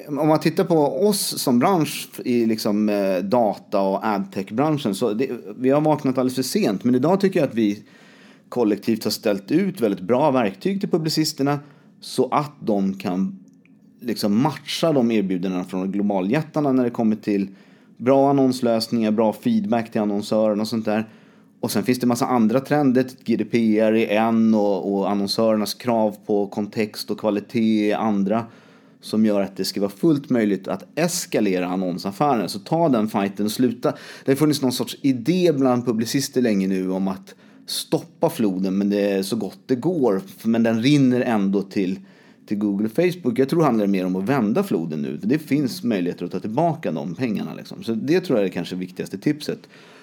om 0.07 0.27
man 0.27 0.39
tittar 0.39 0.63
på 0.63 1.07
oss 1.07 1.39
som 1.39 1.59
bransch 1.59 2.09
i 2.25 2.45
liksom, 2.45 2.89
eh, 2.89 3.17
data 3.17 3.81
och 3.81 4.05
adtech-branschen 4.05 4.95
så 4.95 5.13
det, 5.13 5.29
vi 5.57 5.69
har 5.69 5.81
vaknat 5.81 6.17
alldeles 6.17 6.35
för 6.35 6.43
sent. 6.43 6.83
Men 6.83 6.95
idag 6.95 7.21
tycker 7.21 7.39
jag 7.39 7.49
att 7.49 7.55
vi 7.55 7.83
kollektivt 8.49 9.03
har 9.03 9.11
ställt 9.11 9.51
ut 9.51 9.81
väldigt 9.81 10.01
bra 10.01 10.31
verktyg 10.31 10.79
till 10.79 10.89
publicisterna 10.89 11.59
så 11.99 12.29
att 12.31 12.53
de 12.59 12.93
kan 12.93 13.39
liksom 13.99 14.41
matcha 14.41 14.93
de 14.93 15.11
erbjudandena 15.11 15.63
från 15.63 15.91
globaljättarna 15.91 16.71
när 16.71 16.83
det 16.83 16.89
kommer 16.89 17.15
till 17.15 17.49
bra 17.97 18.29
annonslösningar, 18.29 19.11
bra 19.11 19.33
feedback 19.33 19.91
till 19.91 20.01
annonsörerna 20.01 20.61
och 20.61 20.67
sånt 20.67 20.85
där. 20.85 21.09
Och 21.59 21.71
sen 21.71 21.83
finns 21.83 21.99
det 21.99 22.07
massa 22.07 22.25
andra 22.25 22.59
trender, 22.59 23.05
GDPR 23.25 23.95
är 23.95 24.07
en 24.07 24.53
och, 24.53 24.93
och 24.93 25.11
annonsörernas 25.11 25.73
krav 25.73 26.15
på 26.25 26.47
kontext 26.47 27.11
och 27.11 27.19
kvalitet 27.19 27.91
är 27.91 27.97
andra 27.97 28.45
som 29.07 29.25
gör 29.25 29.41
att 29.41 29.57
det 29.57 29.65
ska 29.65 29.81
vara 29.81 29.91
fullt 29.91 30.29
möjligt 30.29 30.67
att 30.67 30.83
eskalera 30.95 31.67
annonsaffären. 31.67 32.49
Så 32.49 32.59
ta 32.59 32.89
den 32.89 33.07
fighten 33.07 33.45
och 33.45 33.51
sluta. 33.51 33.93
Det 34.25 34.31
har 34.31 34.35
funnits 34.35 34.61
någon 34.61 34.71
sorts 34.71 34.97
idé 35.01 35.51
bland 35.55 35.85
publicister 35.85 36.41
länge 36.41 36.67
nu 36.67 36.91
om 36.91 37.07
att 37.07 37.35
stoppa 37.65 38.29
floden 38.29 38.77
men 38.77 38.89
det 38.89 39.01
är 39.01 39.23
så 39.23 39.35
gott 39.35 39.59
det 39.65 39.75
går. 39.75 40.21
Men 40.43 40.63
den 40.63 40.81
rinner 40.81 41.21
ändå 41.21 41.61
till, 41.61 41.99
till 42.45 42.57
Google 42.57 42.85
och 42.85 42.91
Facebook. 42.91 43.39
Jag 43.39 43.49
tror 43.49 43.59
det 43.59 43.65
handlar 43.65 43.87
mer 43.87 44.05
om 44.05 44.15
att 44.15 44.29
vända 44.29 44.63
floden 44.63 45.01
nu. 45.01 45.17
För 45.17 45.27
det 45.27 45.39
finns 45.39 45.83
möjligheter 45.83 46.25
att 46.25 46.31
ta 46.31 46.39
tillbaka 46.39 46.91
de 46.91 47.15
pengarna. 47.15 47.53
Liksom. 47.53 47.83
Så 47.83 47.93
det 47.93 48.19
tror 48.19 48.39
jag 48.39 48.45
är 48.45 48.49
det 48.49 48.53
kanske 48.53 48.75
viktigaste 48.75 49.17
tipset. 49.17 49.59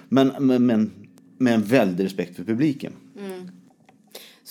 Men, 0.08 0.32
men, 0.40 0.66
men 0.66 0.90
med 1.38 1.54
en 1.54 1.62
väldig 1.62 2.04
respekt 2.04 2.36
för 2.36 2.44
publiken. 2.44 2.92
Mm. 3.18 3.48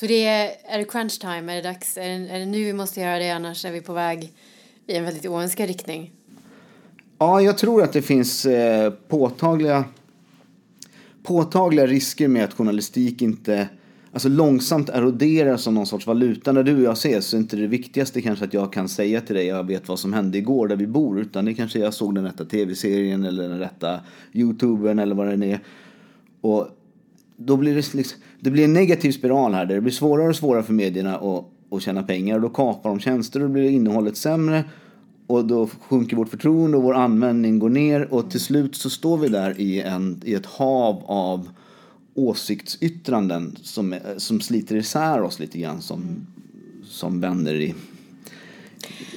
För 0.04 0.08
det 0.08 0.26
är, 0.26 0.52
är 0.66 0.78
det 0.78 0.84
crunch 0.84 1.20
time? 1.20 1.52
Är 1.52 1.56
det 1.56 1.62
dags? 1.62 1.98
Är 1.98 2.02
det, 2.02 2.30
är 2.30 2.40
det 2.40 2.46
nu 2.46 2.64
vi 2.64 2.74
måste 2.74 3.00
göra 3.00 3.20
det 3.20 3.30
annars 3.30 3.66
är 3.66 3.72
vi 3.72 3.82
på 3.82 3.94
väg 3.94 4.34
i 4.88 4.96
en 4.96 5.04
väldigt 5.04 5.26
oönskad 5.26 5.68
riktning? 5.68 6.12
Ja, 7.18 7.42
jag 7.42 7.58
tror 7.58 7.84
att 7.84 7.94
det 7.94 8.02
finns 8.02 8.46
eh, 8.46 8.94
påtagliga, 9.08 9.86
påtagliga 11.24 11.88
risker 11.88 12.28
med 12.28 12.44
att 12.44 12.54
journalistik 12.54 13.22
inte 13.22 13.70
alltså 14.14 14.30
långsamt 14.30 14.90
eroderar 14.90 15.58
som 15.58 15.74
någon 15.74 15.88
sorts 15.88 16.08
valuta. 16.08 16.52
När 16.52 16.64
du 16.64 16.76
och 16.76 16.84
jag 16.84 16.94
ses 16.94 17.26
så 17.26 17.38
är 17.38 17.42
inte 17.42 17.56
det 17.56 17.68
viktigaste 17.68 18.22
kanske 18.22 18.46
att 18.46 18.54
jag 18.54 18.74
kan 18.74 18.90
säga 18.90 19.22
till 19.22 19.36
dig 19.36 19.46
jag 19.46 19.68
vet 19.68 19.88
vad 19.88 20.00
som 20.00 20.14
hände 20.14 20.38
igår 20.38 20.68
där 20.68 20.76
vi 20.76 20.88
bor. 20.88 21.20
Utan 21.20 21.46
det 21.46 21.54
kanske 21.54 21.80
jag 21.80 21.94
såg 21.94 22.16
den 22.16 22.24
rätta 22.24 22.46
tv-serien 22.46 23.24
eller 23.24 23.50
den 23.50 23.60
rätta 23.60 24.00
youtubern 24.34 25.00
eller 25.00 25.16
vad 25.16 25.40
det 25.40 25.46
är. 25.46 25.60
Och 26.42 26.68
då 27.46 27.58
blir 27.58 27.76
det, 27.76 27.94
liksom, 27.94 28.20
det 28.40 28.50
blir 28.52 28.64
en 28.64 28.74
negativ 28.74 29.12
spiral 29.12 29.54
här 29.54 29.66
där 29.66 29.76
det 29.76 29.82
blir 29.82 29.94
svårare 29.94 30.30
och 30.30 30.36
svårare 30.36 30.64
för 30.64 30.74
medierna 30.74 31.16
att, 31.16 31.46
att 31.72 31.82
tjäna 31.82 32.04
pengar. 32.04 32.36
Och 32.36 32.42
då 32.42 32.50
kapar 32.50 32.90
de 32.90 33.00
tjänster 33.00 33.40
och 33.40 33.48
då 33.48 33.54
blir 33.54 33.70
innehållet 33.70 34.18
sämre. 34.18 34.64
Och 35.28 35.46
då 35.46 35.68
sjunker 35.68 36.18
vårt 36.18 36.30
förtroende 36.30 36.78
och 36.78 36.84
vår 36.84 36.94
användning 36.94 37.60
går 37.60 37.70
ner. 37.70 38.14
Och 38.14 38.32
till 38.32 38.40
slut 38.40 38.76
så 38.76 38.90
står 38.90 39.18
vi 39.18 39.28
där 39.28 39.60
i, 39.60 39.82
en, 39.82 40.22
i 40.26 40.34
ett 40.34 40.46
hav 40.46 41.04
av 41.06 41.50
åsiktsyttranden 42.16 43.58
som, 43.64 43.94
eh, 43.94 44.00
som 44.18 44.42
sliter 44.42 44.76
isär 44.76 45.22
oss 45.22 45.40
lite 45.40 45.60
grann 45.60 45.82
som, 45.82 46.02
mm. 46.02 46.26
som 46.86 47.22
vänner 47.22 47.54
i, 47.54 47.76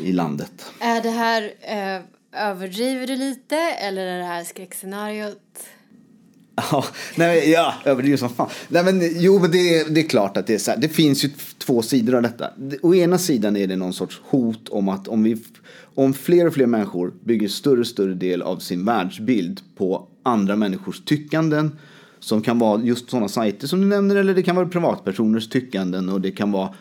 i 0.02 0.12
landet. 0.12 0.72
Är 0.80 1.02
det 1.02 1.10
här, 1.10 1.42
eh, 1.60 2.02
överdriver 2.32 3.06
du 3.06 3.16
lite 3.16 3.56
eller 3.56 4.06
är 4.06 4.18
det 4.18 4.24
här 4.24 4.44
skräckscenariot 4.44 5.66
Ja, 6.72 6.84
nej, 7.16 7.50
ja 7.50 7.74
överdrivet 7.84 8.20
som 8.20 8.28
fan. 8.28 8.48
Nej, 8.68 8.84
men, 8.84 9.00
jo, 9.16 9.38
men 9.38 9.50
det, 9.50 9.94
det 9.94 10.00
är 10.00 10.08
klart 10.08 10.36
att 10.36 10.46
det 10.46 10.54
är 10.54 10.58
så 10.58 10.70
här. 10.70 10.78
Det 10.78 10.88
finns 10.88 11.24
ju 11.24 11.30
två 11.58 11.82
sidor 11.82 12.14
av 12.14 12.22
detta. 12.22 12.50
Å 12.82 12.94
ena 12.94 13.18
sidan 13.18 13.56
är 13.56 13.66
det 13.66 13.76
någon 13.76 13.92
sorts 13.92 14.20
hot 14.24 14.68
om 14.68 14.88
att 14.88 15.08
om, 15.08 15.22
vi, 15.22 15.36
om 15.94 16.14
fler 16.14 16.46
och 16.46 16.54
fler 16.54 16.66
människor 16.66 17.12
bygger 17.24 17.48
större 17.48 17.80
och 17.80 17.86
större 17.86 18.14
del 18.14 18.42
av 18.42 18.58
sin 18.58 18.84
världsbild 18.84 19.60
på 19.76 20.08
andra 20.22 20.56
människors 20.56 21.04
tyckanden 21.04 21.78
som 22.20 22.42
kan 22.42 22.58
vara 22.58 22.82
just 22.82 23.10
sådana 23.10 23.28
sajter 23.28 23.66
som 23.66 23.80
du 23.80 23.86
nämner 23.86 24.16
eller 24.16 24.34
det 24.34 24.42
kan 24.42 24.56
vara 24.56 24.66
privatpersoners 24.66 25.48
tyckanden 25.48 26.08
och 26.08 26.20
det 26.20 26.30
kan 26.30 26.52
vara 26.52 26.74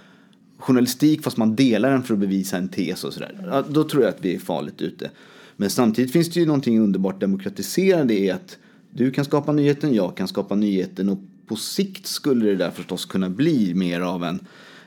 journalistik 0.58 1.24
fast 1.24 1.38
man 1.38 1.55
delar 1.55 1.91
den 1.91 2.03
för 2.03 2.13
att 2.13 2.20
bevisa 2.20 2.58
en 2.58 2.70
tes 2.70 3.03
och 3.03 3.13
sådär. 3.13 3.48
Ja, 3.51 3.63
då 3.70 3.84
tror 3.84 4.03
jag 4.03 4.10
att 4.10 4.25
vi 4.25 4.36
är 4.36 4.39
farligt 4.39 4.82
ute. 4.82 5.10
Men 5.58 5.70
samtidigt 5.70 6.12
finns 6.12 6.29
det 6.29 6.39
ju 6.39 6.46
någonting 6.46 6.79
underbart 6.79 7.22
demokratiserande 7.22 8.20
i 8.20 8.32
att 8.32 8.58
du 8.97 9.11
kan 9.11 9.25
skapa 9.25 9.51
nyheten, 9.51 9.93
jag 9.93 10.17
kan 10.17 10.27
skapa 10.27 10.55
nyheten 10.55 11.09
och 11.09 11.17
på 11.47 11.55
sikt 11.55 12.07
skulle 12.07 12.45
det 12.45 12.55
där 12.55 12.71
förstås 12.71 13.05
kunna 13.05 13.29
bli 13.29 13.73
mer 13.73 14.01
av 14.01 14.23
en, 14.23 14.39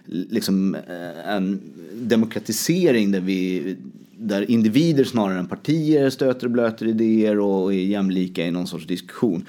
liksom, 0.06 0.74
eh, 0.74 1.34
en 1.34 1.60
demokratisering 1.92 3.10
där, 3.12 3.20
vi, 3.20 3.76
där 4.16 4.50
individer 4.50 5.04
snarare 5.04 5.38
än 5.38 5.46
partier 5.46 6.10
stöter 6.10 6.46
och 6.46 6.50
blöter 6.50 6.86
idéer 6.86 7.38
och 7.38 7.74
är 7.74 7.78
jämlika 7.78 8.46
i 8.46 8.50
någon 8.50 8.66
sorts 8.66 8.86
diskussion. 8.86 9.46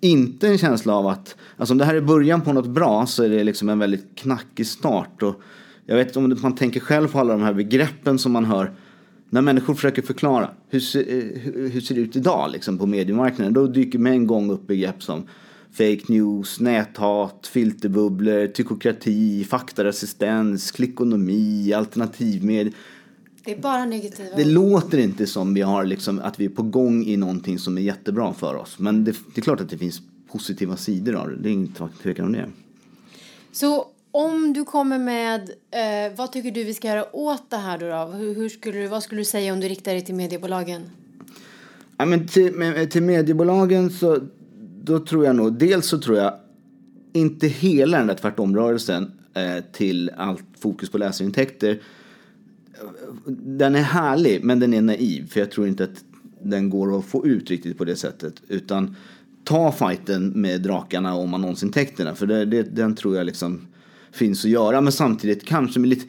Inte 0.00 0.48
en 0.48 0.58
känsla 0.58 0.94
av 0.94 1.06
att, 1.06 1.36
alltså 1.56 1.74
om 1.74 1.78
det 1.78 1.84
här 1.84 1.94
är 1.94 2.00
början 2.00 2.40
på 2.40 2.52
något 2.52 2.68
bra 2.68 3.06
så 3.06 3.24
är 3.24 3.28
det 3.28 3.44
liksom 3.44 3.68
en 3.68 3.78
väldigt 3.78 4.06
knackig 4.14 4.66
start. 4.66 5.22
Och 5.22 5.42
jag 5.86 5.96
vet 5.96 6.16
om 6.16 6.36
man 6.42 6.54
tänker 6.54 6.80
själv 6.80 7.08
på 7.08 7.18
alla 7.18 7.32
de 7.32 7.42
här 7.42 7.54
begreppen 7.54 8.18
som 8.18 8.32
man 8.32 8.44
hör 8.44 8.72
när 9.30 9.42
människor 9.42 9.74
försöker 9.74 10.02
förklara 10.02 10.50
hur, 10.68 10.80
ser, 10.80 11.00
eh, 11.00 11.70
hur 11.70 11.80
ser 11.80 11.94
det 11.94 12.00
ut 12.00 12.16
idag 12.16 12.50
liksom, 12.50 12.78
på 12.78 12.86
mediemarknaden 12.86 13.54
då 13.54 13.66
dyker 13.66 13.98
med 13.98 14.12
en 14.12 14.26
gång 14.26 14.50
upp 14.50 14.66
begrepp 14.66 15.02
som 15.02 15.26
fake 15.72 16.02
news, 16.08 16.60
näthat, 16.60 17.50
filterbubblor, 17.52 18.46
tyckokrati, 18.46 19.44
faktaresistens, 19.44 20.70
klickonomi, 20.70 21.72
alternativmedier. 21.72 22.72
Det 23.44 23.52
är 23.52 23.58
bara 23.60 23.84
negativa 23.84 24.36
Det 24.36 24.44
låter 24.44 24.98
inte 24.98 25.26
som 25.26 25.54
vi 25.54 25.60
har 25.60 25.84
liksom, 25.84 26.18
att 26.18 26.40
vi 26.40 26.44
är 26.44 26.48
på 26.48 26.62
gång 26.62 27.04
i 27.06 27.16
någonting 27.16 27.58
som 27.58 27.78
är 27.78 27.82
jättebra 27.82 28.32
för 28.32 28.54
oss. 28.54 28.78
Men 28.78 29.04
det, 29.04 29.12
det 29.34 29.40
är 29.40 29.42
klart 29.42 29.60
att 29.60 29.70
det 29.70 29.78
finns 29.78 30.02
positiva 30.32 30.76
sidor 30.76 31.14
av 31.14 31.28
det. 31.28 31.36
Det 31.36 31.48
är 31.48 31.52
inte 31.52 31.88
tvekan 32.02 32.26
om 32.26 32.32
det. 32.32 32.48
Så 33.52 33.86
om 34.10 34.52
du 34.52 34.64
kommer 34.64 34.98
med, 34.98 35.50
eh, 35.70 36.16
vad 36.16 36.32
tycker 36.32 36.50
du 36.50 36.64
vi 36.64 36.74
ska 36.74 36.88
göra 36.88 37.16
åt 37.16 37.50
det 37.50 37.56
här 37.56 37.78
då? 37.78 37.86
då? 37.86 38.18
Hur, 38.18 38.34
hur, 38.34 38.48
skulle 38.48 38.78
du, 38.78 38.86
vad 38.86 39.02
skulle 39.02 39.20
du 39.20 39.24
säga 39.24 39.52
om 39.52 39.60
du 39.60 39.68
riktar 39.68 39.92
dig 39.92 40.04
till 40.04 40.14
mediebolagen? 40.14 40.82
Ja, 41.96 42.04
men 42.06 42.28
till, 42.28 42.54
med, 42.54 42.90
till 42.90 43.02
mediebolagen 43.02 43.90
så 43.90 44.18
då 44.82 44.98
tror 44.98 45.24
jag 45.24 45.36
nog, 45.36 45.58
dels 45.58 45.86
så 45.86 45.98
tror 45.98 46.16
jag 46.16 46.34
inte 47.12 47.46
hela 47.46 47.98
den 47.98 48.06
där 48.06 48.14
tvärtomrörelsen 48.14 49.12
eh, 49.34 49.64
till 49.72 50.10
allt 50.16 50.44
fokus 50.60 50.90
på 50.90 50.98
läsarintäkter. 50.98 51.80
Den 53.26 53.74
är 53.74 53.82
härlig, 53.82 54.44
men 54.44 54.60
den 54.60 54.74
är 54.74 54.82
naiv. 54.82 55.30
För 55.30 55.40
jag 55.40 55.50
tror 55.50 55.68
inte 55.68 55.84
att 55.84 56.04
den 56.42 56.70
går 56.70 56.98
att 56.98 57.04
få 57.04 57.26
ut 57.26 57.50
riktigt 57.50 57.78
på 57.78 57.84
det 57.84 57.96
sättet. 57.96 58.34
Utan 58.48 58.96
ta 59.44 59.72
fighten 59.72 60.28
med 60.28 60.62
drakarna 60.62 61.14
om 61.14 61.34
annonsintäkterna. 61.34 62.14
För 62.14 62.26
det, 62.26 62.44
det, 62.44 62.62
den 62.62 62.94
tror 62.96 63.16
jag 63.16 63.26
liksom 63.26 63.60
finns 64.12 64.44
att 64.44 64.50
göra. 64.50 64.80
Men 64.80 64.92
samtidigt 64.92 65.44
kanske 65.44 65.80
med 65.80 65.88
lite 65.88 66.04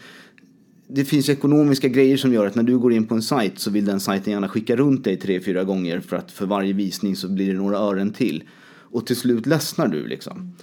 det 0.91 1.05
finns 1.05 1.29
ekonomiska 1.29 1.87
grejer 1.87 2.17
som 2.17 2.33
gör 2.33 2.47
att 2.47 2.55
när 2.55 2.63
du 2.63 2.77
går 2.77 2.93
in 2.93 3.07
på 3.07 3.15
en 3.15 3.21
sajt 3.21 3.59
så 3.59 3.71
vill 3.71 3.85
den 3.85 3.99
sajten 3.99 4.33
gärna 4.33 4.47
skicka 4.47 4.75
runt 4.75 5.03
dig 5.03 5.17
tre, 5.17 5.41
fyra 5.41 5.63
gånger 5.63 5.99
för 5.99 6.17
att 6.17 6.31
för 6.31 6.45
varje 6.45 6.73
visning 6.73 7.15
så 7.15 7.29
blir 7.29 7.53
det 7.53 7.59
några 7.59 7.77
ören 7.77 8.11
till. 8.13 8.43
Och 8.91 9.05
till 9.05 9.15
slut 9.15 9.45
ledsnar 9.45 9.87
du 9.87 10.07
liksom. 10.07 10.53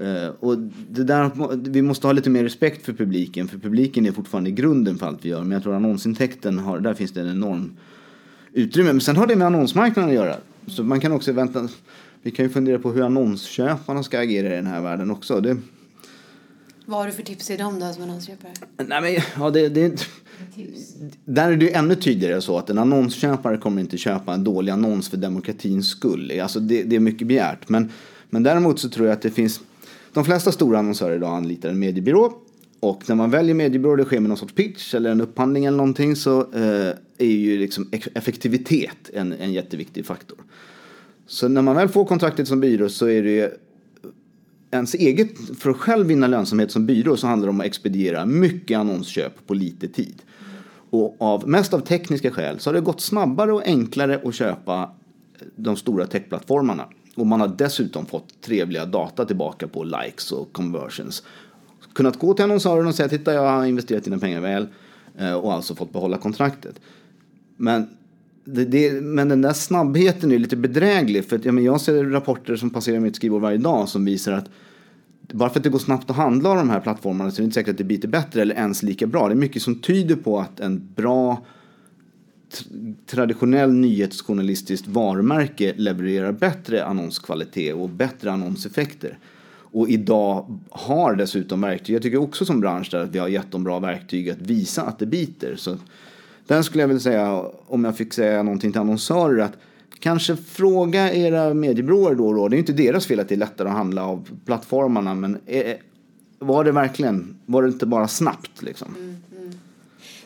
Uh, 0.00 0.28
och 0.40 0.58
det 0.90 1.04
där, 1.04 1.30
vi 1.70 1.82
måste 1.82 2.06
ha 2.06 2.12
lite 2.12 2.30
mer 2.30 2.42
respekt 2.42 2.84
för 2.84 2.92
publiken, 2.92 3.48
för 3.48 3.58
publiken 3.58 4.06
är 4.06 4.12
fortfarande 4.12 4.50
grunden 4.50 4.98
för 4.98 5.06
allt 5.06 5.24
vi 5.24 5.28
gör. 5.28 5.40
Men 5.40 5.50
jag 5.50 5.62
tror 5.62 5.74
annonsintäkten, 5.74 6.58
har, 6.58 6.80
där 6.80 6.94
finns 6.94 7.12
det 7.12 7.20
en 7.20 7.30
enorm 7.30 7.76
utrymme. 8.52 8.92
Men 8.92 9.00
sen 9.00 9.16
har 9.16 9.26
det 9.26 9.36
med 9.36 9.46
annonsmarknaden 9.46 10.10
att 10.10 10.16
göra. 10.16 10.36
Så 10.66 10.84
man 10.84 11.00
kan 11.00 11.12
också 11.12 11.32
vänta, 11.32 11.68
vi 12.22 12.30
kan 12.30 12.44
ju 12.44 12.48
fundera 12.48 12.78
på 12.78 12.92
hur 12.92 13.02
annonsköparna 13.02 14.02
ska 14.02 14.18
agera 14.18 14.46
i 14.46 14.56
den 14.56 14.66
här 14.66 14.82
världen 14.82 15.10
också. 15.10 15.40
Det, 15.40 15.56
vad 16.88 16.98
har 16.98 17.06
du 17.06 17.12
för 17.12 17.22
tips 17.22 17.46
till 17.46 17.58
dem 17.58 17.80
då 17.80 17.92
som 17.92 18.02
annonsköpare? 18.02 18.52
Nej, 18.76 19.00
men, 19.02 19.16
ja, 19.38 19.50
det, 19.50 19.68
det, 19.68 20.08
där 21.24 21.52
är 21.52 21.56
det 21.56 21.64
ju 21.64 21.70
ännu 21.70 21.94
tydligare 21.94 22.40
så 22.40 22.58
att 22.58 22.70
en 22.70 22.78
annonsköpare 22.78 23.56
kommer 23.56 23.80
inte 23.80 23.96
köpa 23.96 24.34
en 24.34 24.44
dålig 24.44 24.72
annons 24.72 25.08
för 25.08 25.16
demokratins 25.16 25.88
skull. 25.88 26.40
Alltså 26.40 26.60
det, 26.60 26.82
det 26.82 26.96
är 26.96 27.00
mycket 27.00 27.28
begärt. 27.28 27.68
Men, 27.68 27.92
men 28.30 28.42
däremot 28.42 28.78
så 28.78 28.88
tror 28.88 29.06
jag 29.06 29.14
att 29.14 29.22
det 29.22 29.30
finns 29.30 29.60
de 30.12 30.24
flesta 30.24 30.52
stora 30.52 30.78
annonsörer 30.78 31.16
idag 31.16 31.36
anlitar 31.36 31.68
en 31.68 31.78
mediebyrå 31.78 32.32
och 32.80 33.08
när 33.08 33.16
man 33.16 33.30
väljer 33.30 33.54
mediebyrå, 33.54 33.96
det 33.96 34.04
sker 34.04 34.20
med 34.20 34.28
någon 34.28 34.38
sorts 34.38 34.54
pitch 34.54 34.94
eller 34.94 35.10
en 35.10 35.20
upphandling 35.20 35.64
eller 35.64 35.76
någonting 35.76 36.16
så 36.16 36.40
eh, 36.40 36.92
är 37.18 37.26
ju 37.26 37.58
liksom 37.58 37.90
effektivitet 38.14 39.10
en, 39.12 39.32
en 39.32 39.52
jätteviktig 39.52 40.06
faktor. 40.06 40.38
Så 41.26 41.48
när 41.48 41.62
man 41.62 41.76
väl 41.76 41.88
får 41.88 42.04
kontraktet 42.04 42.48
som 42.48 42.60
byrå 42.60 42.88
så 42.88 43.08
är 43.08 43.22
det 43.22 43.60
ens 44.70 44.94
eget, 44.94 45.58
för 45.58 45.70
att 45.70 45.76
själv 45.76 46.06
vinna 46.06 46.26
lönsamhet 46.26 46.70
som 46.70 46.86
byrå 46.86 47.16
så 47.16 47.26
handlar 47.26 47.46
det 47.46 47.50
om 47.50 47.60
att 47.60 47.66
expediera 47.66 48.26
mycket 48.26 48.78
annonsköp 48.78 49.46
på 49.46 49.54
lite 49.54 49.88
tid. 49.88 50.22
Och 50.90 51.16
av, 51.18 51.48
mest 51.48 51.74
av 51.74 51.80
tekniska 51.80 52.30
skäl 52.30 52.58
så 52.58 52.70
har 52.70 52.74
det 52.74 52.80
gått 52.80 53.00
snabbare 53.00 53.52
och 53.52 53.66
enklare 53.66 54.20
att 54.24 54.34
köpa 54.34 54.90
de 55.56 55.76
stora 55.76 56.06
techplattformarna. 56.06 56.88
Och 57.14 57.26
man 57.26 57.40
har 57.40 57.48
dessutom 57.48 58.06
fått 58.06 58.40
trevliga 58.40 58.86
data 58.86 59.24
tillbaka 59.24 59.68
på 59.68 59.84
likes 59.84 60.32
och 60.32 60.52
conversions. 60.52 61.22
Kunnat 61.94 62.18
gå 62.18 62.34
till 62.34 62.44
annonsören 62.44 62.86
och 62.86 62.94
säga 62.94 63.08
titta 63.08 63.34
jag 63.34 63.50
har 63.50 63.66
investerat 63.66 64.04
dina 64.04 64.18
pengar 64.18 64.40
väl 64.40 64.68
eh, 65.18 65.32
och 65.32 65.52
alltså 65.52 65.74
fått 65.74 65.92
behålla 65.92 66.18
kontraktet. 66.18 66.80
Men, 67.56 67.95
det, 68.46 68.64
det, 68.64 69.00
men 69.02 69.28
den 69.28 69.42
där 69.42 69.52
snabbheten 69.52 70.32
är 70.32 70.38
lite 70.38 70.56
bedräglig 70.56 71.24
för 71.24 71.36
att, 71.36 71.44
ja, 71.44 71.52
men 71.52 71.64
jag 71.64 71.80
ser 71.80 72.04
rapporter 72.04 72.56
som 72.56 72.70
passerar 72.70 73.00
mitt 73.00 73.16
skrivbord 73.16 73.42
varje 73.42 73.58
dag 73.58 73.88
som 73.88 74.04
visar 74.04 74.32
att 74.32 74.48
bara 75.32 75.50
för 75.50 75.60
att 75.60 75.64
det 75.64 75.70
går 75.70 75.78
snabbt 75.78 76.10
att 76.10 76.16
handla 76.16 76.50
av 76.50 76.56
de 76.56 76.70
här 76.70 76.80
plattformarna 76.80 77.30
så 77.30 77.36
är 77.36 77.42
det 77.42 77.44
inte 77.44 77.54
säkert 77.54 77.70
att 77.70 77.78
det 77.78 77.84
biter 77.84 78.08
bättre 78.08 78.42
eller 78.42 78.54
ens 78.54 78.82
lika 78.82 79.06
bra. 79.06 79.28
Det 79.28 79.34
är 79.34 79.36
mycket 79.36 79.62
som 79.62 79.80
tyder 79.80 80.16
på 80.16 80.40
att 80.40 80.60
en 80.60 80.88
bra 80.94 81.44
traditionell 83.06 83.72
nyhetsjournalistiskt 83.72 84.88
varumärke 84.88 85.74
levererar 85.76 86.32
bättre 86.32 86.84
annonskvalitet 86.84 87.74
och 87.74 87.88
bättre 87.88 88.32
annonseffekter. 88.32 89.18
Och 89.72 89.88
idag 89.88 90.60
har 90.70 91.14
dessutom 91.14 91.60
verktyg, 91.60 91.94
jag 91.94 92.02
tycker 92.02 92.18
också 92.18 92.44
som 92.44 92.60
bransch 92.60 92.88
där 92.90 92.98
att 92.98 93.14
vi 93.14 93.18
har 93.18 93.28
gett 93.28 93.52
dem 93.52 93.64
bra 93.64 93.78
verktyg 93.78 94.30
att 94.30 94.40
visa 94.40 94.82
att 94.82 94.98
det 94.98 95.06
biter. 95.06 95.56
Så 95.56 95.76
den 96.46 96.64
skulle 96.64 96.82
jag 96.82 96.88
vilja 96.88 97.00
säga, 97.00 97.44
om 97.66 97.84
jag 97.84 97.96
fick 97.96 98.12
säga 98.12 98.42
någonting 98.42 98.72
till 98.72 98.80
annonsörer, 98.80 99.38
att 99.38 99.56
kanske 99.98 100.36
fråga 100.36 101.12
era 101.12 101.54
mediebyråer 101.54 102.14
då 102.14 102.26
och 102.26 102.34
då. 102.34 102.48
Det 102.48 102.56
är 102.56 102.58
inte 102.58 102.72
deras 102.72 103.06
fel 103.06 103.20
att 103.20 103.28
det 103.28 103.34
är 103.34 103.38
lättare 103.38 103.68
att 103.68 103.74
handla 103.74 104.04
av 104.04 104.28
plattformarna, 104.44 105.14
men 105.14 105.38
är, 105.46 105.76
var 106.38 106.64
det 106.64 106.72
verkligen, 106.72 107.36
var 107.46 107.62
det 107.62 107.68
inte 107.68 107.86
bara 107.86 108.08
snabbt 108.08 108.62
liksom? 108.62 108.94
Mm. 108.98 109.16
mm. 109.38 109.58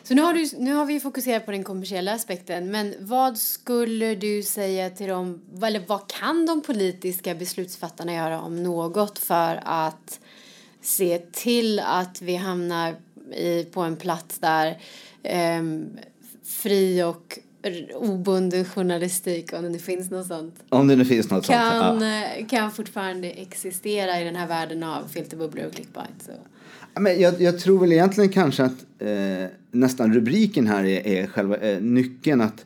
Så 0.03 0.13
nu 0.13 0.21
har, 0.21 0.33
du, 0.33 0.49
nu 0.57 0.73
har 0.73 0.85
vi 0.85 0.99
fokuserat 0.99 1.45
på 1.45 1.51
den 1.51 1.63
kommersiella 1.63 2.13
aspekten, 2.13 2.71
men 2.71 2.93
vad 2.99 3.37
skulle 3.37 4.15
du 4.15 4.43
säga 4.43 4.89
till 4.89 5.07
dem, 5.07 5.41
eller 5.63 5.81
vad 5.87 6.07
kan 6.07 6.45
de 6.45 6.61
politiska 6.61 7.35
beslutsfattarna 7.35 8.13
göra 8.13 8.41
om 8.41 8.63
något 8.63 9.19
för 9.19 9.59
att 9.65 10.19
se 10.81 11.17
till 11.17 11.79
att 11.79 12.21
vi 12.21 12.35
hamnar 12.35 12.95
i, 13.35 13.63
på 13.63 13.81
en 13.81 13.95
plats 13.95 14.39
där 14.39 14.77
eh, 15.23 15.61
fri 16.51 17.03
och 17.03 17.39
obunden 17.95 18.65
journalistik, 18.65 19.53
om 19.53 19.63
det 19.63 19.69
nu 19.69 19.79
finns 19.79 20.11
något 20.11 20.27
sånt. 20.27 20.55
Om 20.69 20.87
det 20.87 20.95
nu 20.95 21.05
finns 21.05 21.29
något 21.29 21.47
kan, 21.47 21.79
sånt, 21.79 22.03
ja. 22.39 22.45
Kan 22.49 22.71
fortfarande 22.71 23.29
existera 23.29 24.21
i 24.21 24.23
den 24.23 24.35
här 24.35 24.47
världen 24.47 24.83
av 24.83 25.07
filterbubblor 25.07 25.65
och 25.65 25.73
clickbait. 25.73 26.23
Så. 26.25 26.31
Men 26.99 27.21
jag, 27.21 27.41
jag 27.41 27.59
tror 27.59 27.79
väl 27.79 27.91
egentligen 27.91 28.29
kanske 28.29 28.63
att 28.63 28.85
eh, 28.99 29.49
nästan 29.71 30.13
rubriken 30.13 30.67
här 30.67 30.83
är, 30.83 31.07
är 31.07 31.27
själva 31.27 31.57
eh, 31.57 31.81
nyckeln 31.81 32.41
att 32.41 32.65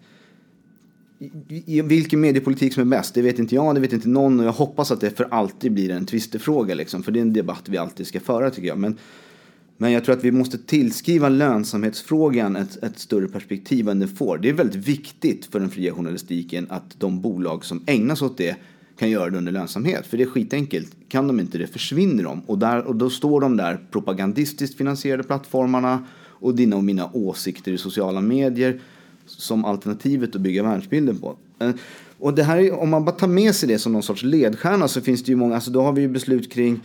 vilken 1.84 2.22
mediepolitik 2.22 2.74
som 2.74 2.82
är 2.82 2.98
bäst, 2.98 3.14
det 3.14 3.22
vet 3.22 3.40
inte 3.40 3.56
jag, 3.56 3.76
det 3.76 3.82
vet 3.82 3.94
inte 3.94 4.10
någon 4.10 4.40
och 4.40 4.46
jag 4.46 4.52
hoppas 4.52 4.92
att 4.92 5.02
det 5.02 5.10
för 5.10 5.28
alltid 5.32 5.72
blir 5.72 5.92
en 5.92 6.06
tvistefråga 6.06 6.76
liksom, 6.76 7.04
för 7.04 7.12
det 7.12 7.20
är 7.20 7.22
en 7.22 7.34
debatt 7.34 7.64
vi 7.66 7.78
alltid 7.78 8.08
ska 8.08 8.20
föra 8.20 8.52
tycker 8.52 8.68
jag. 8.68 8.78
Men, 8.78 8.98
men 9.78 9.92
jag 9.92 10.06
tror 10.06 10.16
att 10.16 10.24
vi 10.24 10.32
måste 10.32 10.58
tillskriva 10.58 11.30
lönsamhetsfrågan 11.30 12.56
ett, 12.56 12.84
ett 12.84 13.00
större 13.00 13.28
perspektiv 13.28 13.90
än 13.90 14.00
det 14.00 14.08
får. 14.08 14.38
Det 14.38 14.50
är 14.50 14.54
väldigt 14.54 14.88
viktigt 14.88 15.46
för 15.46 15.60
den 15.60 15.70
fria 15.70 15.94
journalistiken 15.94 16.68
att 16.70 17.00
de 17.00 17.22
bolag 17.22 17.66
som 17.66 17.84
ägnar 17.86 18.16
sig 18.16 18.26
åt 18.26 18.38
det 18.38 18.56
kan 19.00 19.10
göra 19.10 19.30
det 19.30 19.38
under 19.38 19.52
lönsamhet. 19.52 20.08
För 20.08 20.18
det 20.18 20.24
är 20.24 20.28
skitenkelt. 20.28 20.96
Kan 21.08 21.28
de 21.28 21.40
inte 21.40 21.58
det 21.58 21.68
försvinner 21.68 22.24
de. 22.24 22.42
Och, 22.46 22.58
där, 22.58 22.84
och 22.84 22.96
då 22.96 23.10
står 23.10 23.42
de 23.42 23.58
där 23.58 23.80
propagandistiskt 23.92 24.78
finansierade 24.78 25.24
plattformarna 25.24 26.06
och 26.24 26.56
dina 26.56 26.76
och 26.76 26.84
mina 26.84 27.10
åsikter 27.14 27.72
i 27.72 27.78
sociala 27.78 28.22
medier 28.22 28.80
som 29.26 29.66
alternativet 29.66 30.36
att 30.36 30.42
bygga 30.42 30.64
världsbilden 30.64 31.18
på. 31.18 31.36
Eh, 31.60 31.72
och 32.20 32.34
det 32.34 32.44
här, 32.44 32.80
om 32.80 32.90
man 32.90 33.06
bara 33.06 33.16
tar 33.16 33.28
med 33.28 33.56
sig 33.56 33.70
det 33.70 33.80
som 33.80 33.94
någon 33.94 34.04
sorts 34.04 34.24
ledstjärna 34.24 34.88
så 34.88 35.02
finns 35.02 35.24
det 35.24 35.32
ju 35.32 35.36
många, 35.36 35.56
alltså 35.56 35.72
då 35.72 35.82
har 35.82 35.94
vi 35.94 36.02
ju 36.02 36.08
beslut 36.08 36.52
kring 36.52 36.80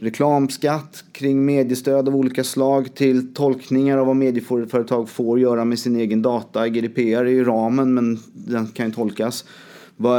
reklamskatt, 0.00 1.04
kring 1.12 1.44
mediestöd 1.44 2.08
av 2.08 2.16
olika 2.16 2.44
slag 2.44 2.94
till 2.94 3.34
tolkningar 3.34 3.98
av 3.98 4.06
vad 4.06 4.16
medieföretag 4.16 5.08
får 5.08 5.40
göra 5.40 5.64
med 5.64 5.78
sin 5.78 5.96
egen 5.96 6.22
data. 6.22 6.68
GDPR 6.68 7.00
är 7.00 7.24
ju 7.24 7.44
ramen 7.44 7.94
men 7.94 8.18
den 8.32 8.66
kan 8.66 8.86
ju 8.86 8.92
tolkas. 8.92 9.44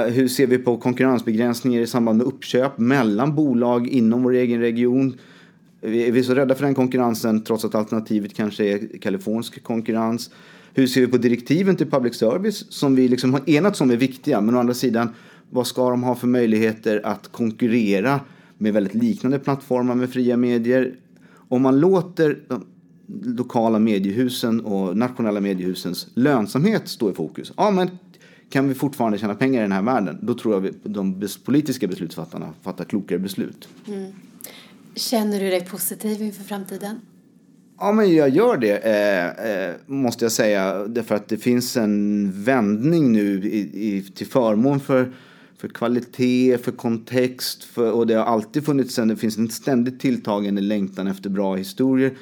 Hur 0.10 0.28
ser 0.28 0.48
vi 0.48 0.58
på 0.58 0.78
konkurrensbegränsningar 0.78 1.82
i 1.82 1.88
samband 1.88 2.18
med 2.18 2.28
uppköp 2.28 2.78
mellan 2.78 3.36
bolag 3.36 3.88
inom 3.88 4.24
vår 4.24 4.34
egen 4.34 4.60
region? 4.60 5.18
Är 5.82 6.12
vi 6.12 6.24
så 6.24 6.34
rädda 6.34 6.56
för 6.56 6.66
den 6.66 6.76
konkurrensen 6.76 7.44
trots 7.44 7.66
att 7.66 7.76
alternativet 7.76 8.34
kanske 8.34 8.66
är 8.66 9.00
kalifornisk 9.02 9.64
konkurrens? 9.64 10.32
Hur 10.74 10.88
ser 10.88 11.02
vi 11.02 11.08
på 11.08 11.18
direktiven 11.18 11.76
till 11.76 11.90
public 11.90 12.16
service 12.16 12.66
som 12.74 12.96
vi 12.96 13.08
liksom 13.08 13.34
har 13.34 13.50
enats 13.50 13.82
om 13.82 13.92
är 13.92 13.98
viktiga 13.98 14.42
men 14.42 14.56
å 14.56 14.60
andra 14.60 14.74
sidan 14.74 15.10
vad 15.50 15.68
ska 15.68 15.90
de 15.90 16.04
ha 16.04 16.16
för 16.16 16.28
möjligheter 16.28 17.02
att 17.06 17.32
konkurrera 17.32 18.20
med 18.62 18.74
väldigt 18.74 18.94
liknande 18.94 19.40
plattformar 19.40 19.96
med 19.96 20.10
fria 20.10 20.38
medier? 20.38 20.96
Om 21.34 21.62
man 21.62 21.80
låter 21.80 22.40
de 22.48 22.66
lokala 23.38 23.80
mediehusen 23.80 24.62
och 24.62 24.98
nationella 24.98 25.40
mediehusens 25.40 26.08
lönsamhet 26.14 26.88
stå 26.88 27.12
i 27.12 27.14
fokus, 27.14 27.54
ja 27.58 27.72
men 27.72 27.90
kan 28.50 28.68
vi 28.68 28.74
fortfarande 28.74 29.18
tjäna 29.18 29.36
pengar 29.36 29.60
i 29.60 29.62
den 29.62 29.72
här 29.72 29.82
världen, 29.82 30.18
då 30.22 30.34
tror 30.34 30.54
jag 30.54 30.68
att 30.68 30.76
de 30.84 31.28
politiska 31.46 31.88
beslutsfattarna 31.88 32.54
fattar 32.62 32.86
klokare 32.86 33.20
beslut. 33.20 33.68
Mm. 33.88 34.12
Känner 34.96 35.40
du 35.40 35.50
dig 35.50 35.66
positiv 35.66 36.22
inför 36.22 36.44
framtiden? 36.44 37.00
Ja, 37.80 37.92
men 37.92 38.16
jag 38.16 38.30
gör 38.30 38.58
det, 38.58 38.78
eh, 38.78 39.52
eh, 39.52 39.76
måste 39.86 40.26
jag 40.26 40.32
säga. 40.32 40.88
Därför 40.88 41.16
att 41.16 41.28
det 41.28 41.38
finns 41.38 41.78
en 41.78 42.32
vändning 42.44 43.12
nu 43.12 43.44
i, 43.44 43.60
i, 43.88 44.02
till 44.16 44.28
förmån 44.28 44.80
för, 44.80 45.14
för 45.62 45.68
kvalitet, 45.68 46.58
för 46.58 46.72
kontext. 46.72 47.64
För, 47.64 47.92
och 47.92 48.08
det 48.08 48.14
har 48.14 48.26
alltid 48.26 48.66
funnits 48.66 49.00
en, 49.00 49.08
det 49.08 49.16
finns 49.16 49.38
en 49.38 49.50
ständigt 49.50 50.00
tilltagande 50.00 50.62
längtan 50.62 51.08
efter 51.08 51.30
bra 51.30 51.56
historier. 51.56 52.18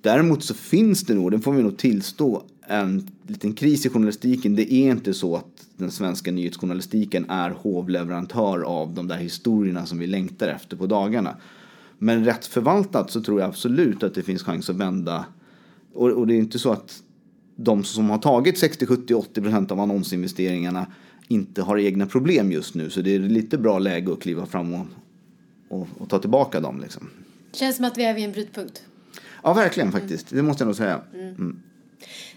Däremot 0.00 0.44
så 0.44 0.54
finns 0.54 1.02
det 1.02 1.14
nog, 1.14 1.30
det 1.30 1.40
får 1.40 1.52
vi 1.52 1.62
nog 1.62 1.76
tillstå, 1.76 2.42
en 2.66 3.10
liten 3.26 3.52
kris 3.52 3.86
i 3.86 3.88
journalistiken. 3.88 4.56
Det 4.56 4.72
är 4.72 4.90
inte 4.90 5.14
så 5.14 5.36
att 5.36 5.66
den 5.76 5.90
svenska 5.90 6.32
nyhetsjournalistiken 6.32 7.30
är 7.30 7.50
hovleverantör 7.50 8.62
av 8.62 8.94
de 8.94 9.08
där 9.08 9.16
historierna 9.16 9.86
som 9.86 9.98
vi 9.98 10.06
längtar 10.06 10.48
efter 10.48 10.76
på 10.76 10.86
dagarna. 10.86 11.36
Men 11.98 12.24
rätt 12.24 12.46
förvaltat 12.46 13.10
så 13.10 13.22
tror 13.22 13.40
jag 13.40 13.48
absolut 13.48 14.02
att 14.02 14.14
det 14.14 14.22
finns 14.22 14.42
chans 14.42 14.70
att 14.70 14.76
vända. 14.76 15.24
Och, 15.94 16.10
och 16.10 16.26
det 16.26 16.34
är 16.34 16.38
inte 16.38 16.58
så 16.58 16.72
att 16.72 17.02
de 17.56 17.84
som 17.84 18.10
har 18.10 18.18
tagit 18.18 18.58
60, 18.58 18.86
70, 18.86 19.14
80 19.14 19.40
procent 19.40 19.70
av 19.70 19.80
annonsinvesteringarna 19.80 20.86
inte 21.28 21.62
har 21.62 21.78
egna 21.78 22.06
problem 22.06 22.52
just 22.52 22.74
nu. 22.74 22.90
Så 22.90 23.00
det 23.00 23.14
är 23.14 23.18
lite 23.18 23.58
bra 23.58 23.78
läge 23.78 24.12
att 24.12 24.20
kliva 24.20 24.46
fram 24.46 24.74
och, 24.74 24.86
och, 25.68 25.88
och 25.98 26.08
ta 26.08 26.18
tillbaka 26.18 26.60
dem. 26.60 26.80
Liksom. 26.80 27.10
Känns 27.52 27.76
som 27.76 27.84
att 27.84 27.98
vi 27.98 28.04
är 28.04 28.14
vid 28.14 28.24
en 28.24 28.32
brytpunkt. 28.32 28.82
Ja, 29.42 29.52
verkligen 29.52 29.92
faktiskt. 29.92 30.26
Det 30.30 30.42
måste 30.42 30.62
jag 30.62 30.66
nog 30.66 30.76
säga. 30.76 31.00
Mm. 31.14 31.28
Mm. 31.28 31.62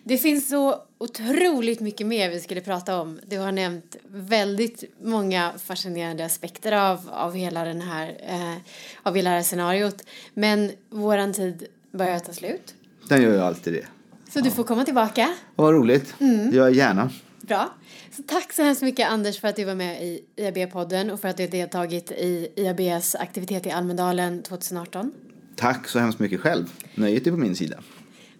Det 0.03 0.17
finns 0.17 0.49
så 0.49 0.81
otroligt 0.97 1.79
mycket 1.79 2.07
mer 2.07 2.29
vi 2.29 2.39
skulle 2.39 2.61
prata 2.61 3.01
om. 3.01 3.19
Du 3.27 3.37
har 3.37 3.51
nämnt 3.51 3.95
väldigt 4.07 4.83
många 5.03 5.51
fascinerande 5.57 6.25
aspekter 6.25 6.71
av, 6.71 7.09
av, 7.09 7.35
hela, 7.35 7.63
den 7.63 7.81
här, 7.81 8.17
eh, 8.27 8.55
av 9.03 9.15
hela 9.15 9.29
det 9.29 9.35
här 9.35 9.43
scenariot. 9.43 10.03
Men 10.33 10.71
våran 10.89 11.33
tid 11.33 11.67
börjar 11.91 12.19
ta 12.19 12.33
slut. 12.33 12.75
Den 13.09 13.21
gör 13.21 13.31
ju 13.31 13.39
alltid 13.39 13.73
det. 13.73 13.85
Så 14.31 14.39
ja. 14.39 14.43
du 14.43 14.51
får 14.51 14.63
komma 14.63 14.85
tillbaka. 14.85 15.33
Vad 15.55 15.73
roligt. 15.73 16.15
Mm. 16.19 16.49
Det 16.49 16.55
gör 16.55 16.63
jag 16.63 16.75
gärna. 16.75 17.09
Bra. 17.47 17.73
Så 18.11 18.23
tack 18.23 18.53
så 18.53 18.63
hemskt 18.63 18.81
mycket 18.81 19.09
Anders 19.09 19.39
för 19.39 19.47
att 19.47 19.55
du 19.55 19.63
var 19.63 19.75
med 19.75 20.03
i 20.03 20.23
IAB-podden 20.35 21.11
och 21.11 21.19
för 21.19 21.27
att 21.27 21.37
du 21.37 21.43
har 21.43 21.47
deltagit 21.47 22.11
i 22.11 22.47
IABs 22.55 23.15
aktivitet 23.15 23.65
i 23.65 23.71
Almedalen 23.71 24.43
2018. 24.43 25.11
Tack 25.55 25.87
så 25.87 25.99
hemskt 25.99 26.19
mycket 26.19 26.41
själv. 26.41 26.65
Nöjet 26.95 27.27
är 27.27 27.31
på 27.31 27.37
min 27.37 27.55
sida. 27.55 27.77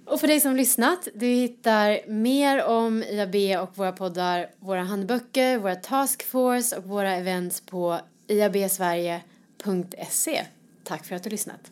Och 0.05 0.19
för 0.19 0.27
dig 0.27 0.39
som 0.39 0.55
lyssnat, 0.55 1.07
du 1.15 1.25
hittar 1.25 2.09
mer 2.09 2.65
om 2.65 3.03
IAB 3.03 3.35
och 3.61 3.77
våra 3.77 3.91
poddar, 3.91 4.47
våra 4.59 4.83
handböcker, 4.83 5.57
våra 5.57 5.75
taskforce 5.75 6.77
och 6.77 6.83
våra 6.83 7.15
events 7.15 7.61
på 7.61 7.99
iabsverige.se. 8.27 10.45
Tack 10.83 11.05
för 11.05 11.15
att 11.15 11.23
du 11.23 11.29
lyssnat. 11.29 11.71